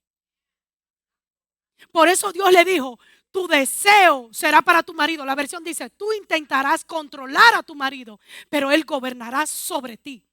[1.92, 2.98] Por eso Dios le dijo,
[3.34, 5.24] tu deseo será para tu marido.
[5.24, 10.24] La versión dice, tú intentarás controlar a tu marido, pero él gobernará sobre ti.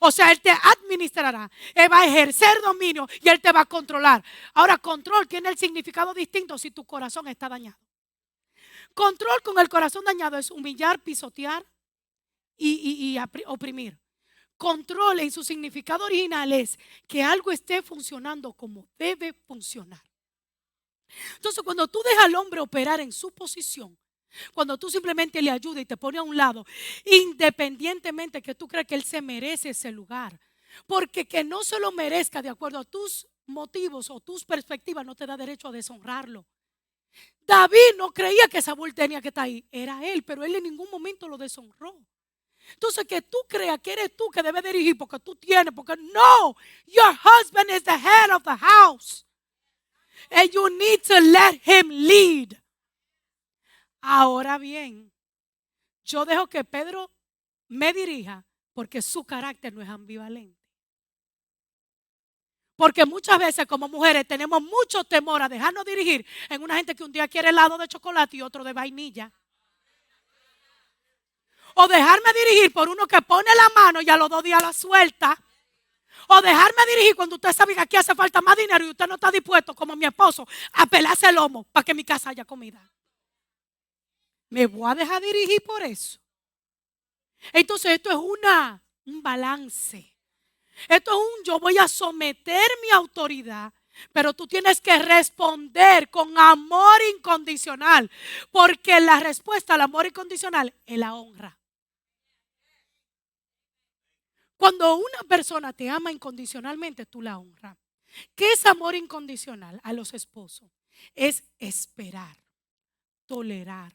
[0.00, 3.64] O sea, él te administrará, él va a ejercer dominio y él te va a
[3.66, 4.24] controlar.
[4.52, 7.78] Ahora, control tiene el significado distinto si tu corazón está dañado.
[8.94, 11.64] Control con el corazón dañado es humillar, pisotear
[12.56, 13.16] y,
[13.46, 13.96] oprimir.
[14.56, 20.02] Control en su significado original es que algo esté funcionando como debe funcionar.
[21.36, 23.96] Entonces, cuando tú dejas al hombre operar en su posición,
[24.52, 26.64] cuando tú simplemente le ayudas y te pones a un lado,
[27.04, 30.40] independientemente que tú creas que él se merece ese lugar,
[30.86, 35.14] porque que no se lo merezca de acuerdo a tus motivos o tus perspectivas no
[35.14, 36.46] te da derecho a deshonrarlo.
[37.46, 40.90] David no creía que Saúl tenía que estar ahí, era él, pero él en ningún
[40.90, 41.94] momento lo deshonró.
[42.72, 46.56] Entonces que tú creas que eres tú que debes dirigir porque tú tienes, porque no,
[46.86, 49.26] your husband is the head of the house.
[50.30, 52.56] And you need to let him lead.
[54.00, 55.12] Ahora bien,
[56.04, 57.10] yo dejo que Pedro
[57.68, 60.60] me dirija porque su carácter no es ambivalente.
[62.76, 67.04] Porque muchas veces como mujeres tenemos mucho temor a dejarnos dirigir en una gente que
[67.04, 69.32] un día quiere helado de chocolate y otro de vainilla.
[71.76, 74.72] O dejarme dirigir por uno que pone la mano y a los dos días la
[74.72, 75.40] suelta.
[76.28, 79.14] O dejarme dirigir cuando usted sabe que aquí hace falta más dinero y usted no
[79.14, 82.80] está dispuesto, como mi esposo, a pelarse el lomo para que mi casa haya comida.
[84.48, 86.18] Me voy a dejar dirigir por eso.
[87.52, 90.12] Entonces esto es una, un balance.
[90.88, 93.72] Esto es un yo voy a someter mi autoridad,
[94.12, 98.10] pero tú tienes que responder con amor incondicional,
[98.50, 101.58] porque la respuesta al amor incondicional es la honra.
[104.64, 107.76] Cuando una persona te ama incondicionalmente, tú la honras.
[108.34, 110.70] ¿Qué es amor incondicional a los esposos?
[111.14, 112.34] Es esperar,
[113.26, 113.94] tolerar,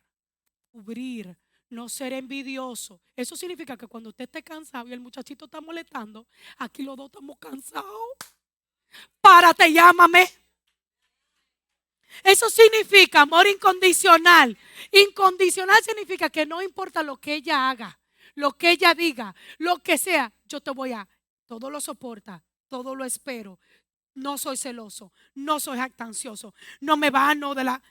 [0.72, 1.36] cubrir,
[1.72, 3.02] no ser envidioso.
[3.16, 6.28] Eso significa que cuando usted esté cansado y el muchachito está molestando,
[6.60, 8.12] aquí los dos estamos cansados.
[9.20, 10.30] Párate, llámame.
[12.24, 14.56] Eso significa amor incondicional.
[14.92, 17.99] Incondicional significa que no importa lo que ella haga,
[18.40, 21.06] lo que ella diga, lo que sea, yo te voy a,
[21.46, 23.60] todo lo soporta, todo lo espero,
[24.16, 27.82] no soy celoso, no soy jactancioso, no me vano de la...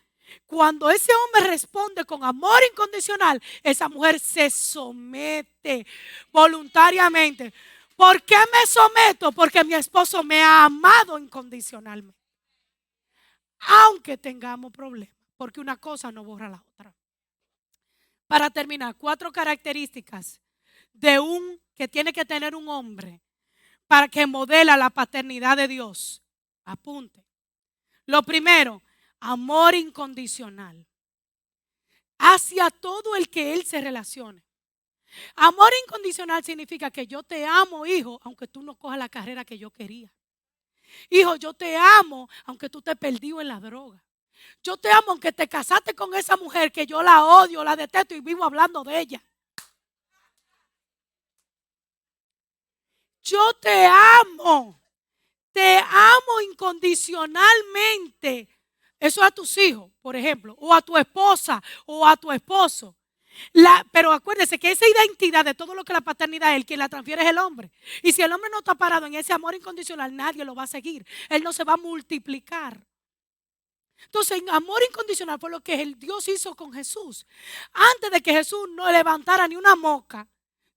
[0.46, 5.86] Cuando ese hombre responde con amor incondicional, esa mujer se somete
[6.32, 7.52] voluntariamente.
[7.94, 9.32] ¿Por qué me someto?
[9.32, 12.18] Porque mi esposo me ha amado incondicionalmente.
[13.60, 16.94] Aunque tengamos problemas, porque una cosa no borra la otra.
[18.28, 20.40] Para terminar, cuatro características
[20.92, 23.22] de un que tiene que tener un hombre
[23.86, 26.22] para que modela la paternidad de Dios.
[26.64, 27.24] Apunte.
[28.04, 28.82] Lo primero,
[29.18, 30.86] amor incondicional
[32.18, 34.44] hacia todo el que él se relacione.
[35.36, 39.56] Amor incondicional significa que yo te amo, hijo, aunque tú no cojas la carrera que
[39.56, 40.12] yo quería.
[41.08, 44.04] Hijo, yo te amo, aunque tú te perdido en la droga.
[44.62, 48.14] Yo te amo, aunque te casaste con esa mujer que yo la odio, la detesto
[48.14, 49.22] y vivo hablando de ella.
[53.22, 54.80] Yo te amo.
[55.52, 58.48] Te amo incondicionalmente.
[59.00, 62.96] Eso a tus hijos, por ejemplo, o a tu esposa, o a tu esposo.
[63.92, 66.88] Pero acuérdese que esa identidad de todo lo que la paternidad es, el quien la
[66.88, 67.70] transfiere es el hombre.
[68.02, 70.66] Y si el hombre no está parado en ese amor incondicional, nadie lo va a
[70.66, 71.06] seguir.
[71.28, 72.80] Él no se va a multiplicar.
[74.04, 77.26] Entonces, amor incondicional fue lo que el Dios hizo con Jesús.
[77.72, 80.28] Antes de que Jesús no levantara ni una moca,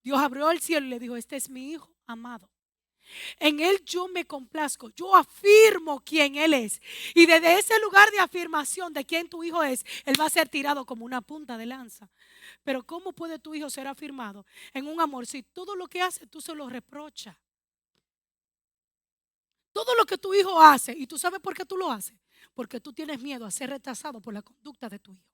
[0.04, 2.50] Dios abrió el cielo y le dijo, este es mi hijo amado.
[3.40, 6.82] En Él yo me complazco, yo afirmo quién Él es.
[7.14, 10.50] Y desde ese lugar de afirmación de quién tu hijo es, Él va a ser
[10.50, 12.10] tirado como una punta de lanza.
[12.64, 16.28] Pero ¿cómo puede tu hijo ser afirmado en un amor si todo lo que hace
[16.28, 17.36] tú se lo reprochas?
[19.74, 22.16] Todo lo que tu hijo hace, y tú sabes por qué tú lo haces,
[22.54, 25.26] porque tú tienes miedo a ser rechazado por la conducta de tu hijo.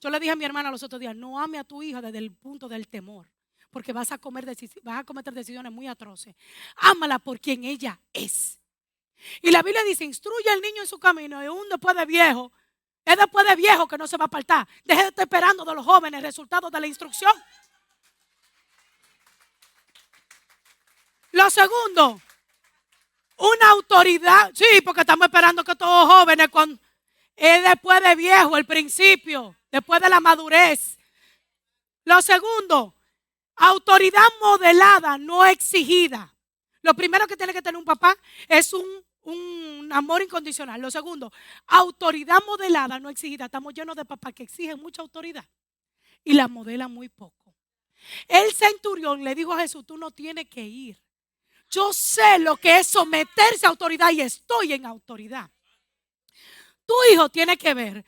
[0.00, 2.18] Yo le dije a mi hermana los otros días, no ame a tu hija desde
[2.18, 3.28] el punto del temor
[3.72, 4.44] porque vas a, comer
[4.82, 6.36] vas a cometer decisiones muy atroces.
[6.76, 8.60] Ámala por quien ella es.
[9.40, 12.52] Y la Biblia dice, instruye al niño en su camino y un después de viejo,
[13.04, 14.68] es después de viejo que no se va a apartar.
[14.84, 17.32] Deje de estar esperando de los jóvenes resultados de la instrucción.
[21.32, 22.20] Lo segundo,
[23.42, 24.50] una autoridad.
[24.54, 26.80] Sí, porque estamos esperando que todos jóvenes, con,
[27.36, 30.98] es después de viejo, el principio, después de la madurez.
[32.04, 32.94] Lo segundo,
[33.56, 36.34] Autoridad modelada, no exigida.
[36.82, 38.16] Lo primero que tiene que tener un papá
[38.48, 40.80] es un, amor incondicional.
[40.80, 41.32] Lo segundo,
[41.66, 43.44] autoridad modelada, no exigida.
[43.44, 45.44] Estamos llenos de papás que exigen mucha autoridad
[46.24, 47.54] y la modelan muy poco.
[48.26, 50.98] El centurión le dijo a Jesús, tú no tienes que ir.
[51.72, 55.50] Yo sé lo que es someterse a autoridad y estoy en autoridad.
[56.84, 58.04] Tu hijo tiene que ver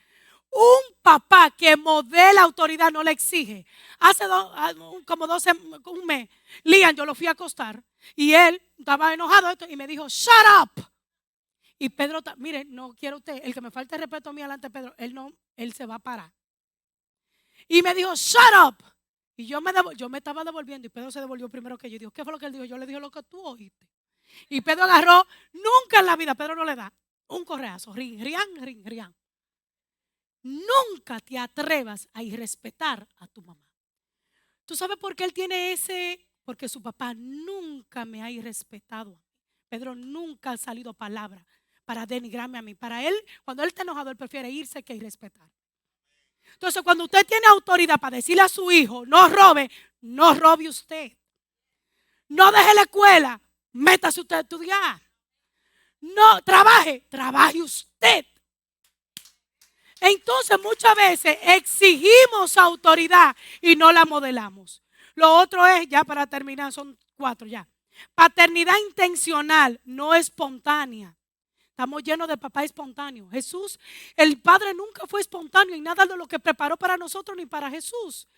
[0.50, 3.66] un papá que modela autoridad no le exige.
[3.98, 4.72] Hace ah,
[5.06, 5.52] como 12,
[5.86, 6.28] un mes,
[6.62, 7.82] Lian, yo lo fui a acostar
[8.14, 10.86] y él estaba enojado y me dijo, shut up.
[11.78, 14.70] Y Pedro, mire, no quiero usted, el que me falte respeto a mí delante de
[14.70, 16.30] Pedro, él no, él se va a parar.
[17.66, 18.93] Y me dijo, shut up.
[19.36, 21.98] Y yo me, yo me estaba devolviendo y Pedro se devolvió primero que yo.
[21.98, 22.64] Dijo, ¿qué fue lo que él dijo?
[22.64, 23.88] Yo le dije lo que tú oíste.
[24.48, 26.92] Y Pedro agarró, nunca en la vida, Pedro no le da
[27.28, 29.14] un correazo, ring, rian, ring, rian
[30.44, 33.66] nunca te atrevas a irrespetar a tu mamá.
[34.64, 36.20] ¿Tú sabes por qué él tiene ese?
[36.44, 39.18] Porque su papá nunca me ha irrespetado.
[39.68, 41.44] Pedro nunca ha salido palabra
[41.84, 42.74] para denigrarme a mí.
[42.74, 43.14] Para él,
[43.44, 45.50] cuando él está enojado, él prefiere irse que irrespetar.
[46.54, 51.12] Entonces, cuando usted tiene autoridad para decirle a su hijo, no robe, no robe usted.
[52.28, 53.40] No deje la escuela,
[53.72, 55.02] métase usted a estudiar.
[56.00, 58.26] No, trabaje, trabaje usted.
[60.00, 64.82] Entonces muchas veces exigimos autoridad y no la modelamos.
[65.14, 67.66] Lo otro es, ya para terminar, son cuatro ya.
[68.14, 71.16] Paternidad intencional, no espontánea.
[71.74, 73.28] Estamos llenos de papá espontáneo.
[73.28, 73.80] Jesús,
[74.14, 77.68] el Padre nunca fue espontáneo en nada de lo que preparó para nosotros ni para
[77.68, 78.28] Jesús.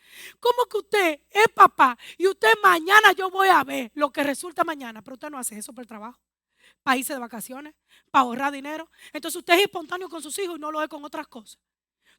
[0.41, 4.65] ¿Cómo que usted es papá y usted mañana yo voy a ver lo que resulta
[4.65, 5.03] mañana?
[5.03, 6.19] Pero usted no hace eso por el trabajo
[6.83, 7.75] para irse de vacaciones,
[8.11, 8.91] para ahorrar dinero.
[9.13, 11.59] Entonces usted es espontáneo con sus hijos y no lo es con otras cosas.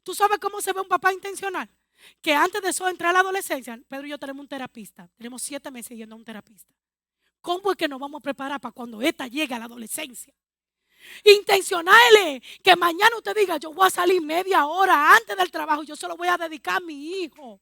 [0.04, 1.68] ¿Tú sabes cómo se ve un papá intencional?
[2.22, 5.10] Que antes de eso entrar a la adolescencia, Pedro y yo tenemos un terapista.
[5.16, 6.72] Tenemos siete meses yendo a un terapista.
[7.40, 10.32] ¿Cómo es que nos vamos a preparar para cuando esta llegue a la adolescencia?
[11.24, 15.96] Intencional que mañana usted diga, yo voy a salir media hora antes del trabajo, yo
[15.96, 17.60] se lo voy a dedicar a mi hijo.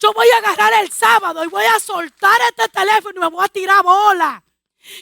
[0.00, 3.44] Yo voy a agarrar el sábado y voy a soltar este teléfono y me voy
[3.44, 4.42] a tirar bola.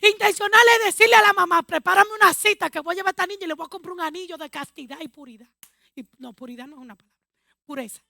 [0.02, 3.44] Intencional decirle a la mamá, prepárame una cita que voy a llevar a esta niña
[3.44, 5.48] y le voy a comprar un anillo de castidad y puridad.
[5.94, 7.20] Y, no, puridad no es una palabra,
[7.64, 8.02] pureza.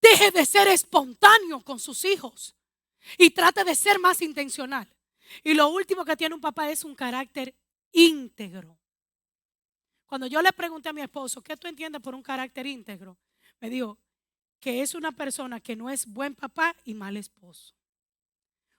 [0.00, 2.54] Deje de ser espontáneo con sus hijos
[3.18, 4.88] y trate de ser más intencional.
[5.42, 7.54] Y lo último que tiene un papá es un carácter
[7.92, 8.78] íntegro.
[10.06, 13.18] Cuando yo le pregunté a mi esposo, ¿qué tú entiendes por un carácter íntegro?
[13.60, 13.98] Me dijo
[14.60, 17.74] que es una persona que no es buen papá y mal esposo.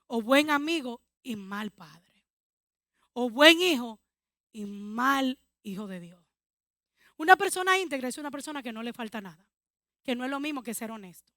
[0.08, 2.24] O buen amigo y mal padre.
[3.14, 4.00] O buen hijo
[4.54, 6.24] y mal hijo de Dios.
[7.18, 9.46] Una persona íntegra es una persona que no le falta nada.
[10.04, 11.34] Que no es lo mismo que ser honesto.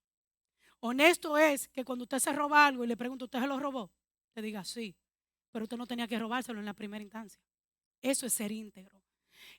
[0.79, 3.91] Honesto es que cuando usted se roba algo y le pregunta, ¿usted se lo robó?
[4.35, 4.95] Le diga, sí,
[5.51, 7.41] pero usted no tenía que robárselo en la primera instancia.
[8.01, 9.01] Eso es ser íntegro.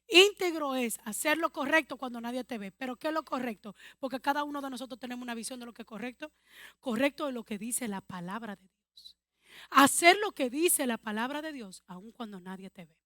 [0.08, 2.72] Íntegro es hacer lo correcto cuando nadie te ve.
[2.72, 3.74] ¿Pero qué es lo correcto?
[3.98, 6.32] Porque cada uno de nosotros tenemos una visión de lo que es correcto.
[6.80, 9.16] Correcto es lo que dice la palabra de Dios.
[9.70, 12.96] Hacer lo que dice la palabra de Dios, aun cuando nadie te ve.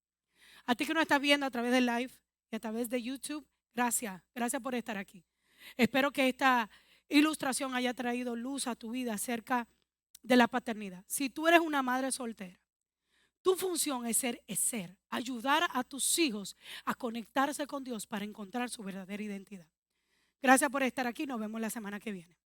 [0.65, 2.13] A ti que no estás viendo a través del live
[2.51, 4.23] y a través de YouTube, gracias.
[4.35, 5.25] Gracias por estar aquí.
[5.77, 6.69] Espero que esta
[7.09, 9.69] ilustración haya traído luz a tu vida acerca
[10.27, 11.05] de la paternidad.
[11.07, 12.59] Si tú eres una madre soltera,
[13.43, 14.73] tu función es ser, es
[15.09, 19.69] ayudar a tus hijos a conectarse con Dios para encontrar su verdadera identidad.
[20.43, 21.27] Gracias por estar aquí.
[21.27, 22.37] Nos vemos la semana que viene.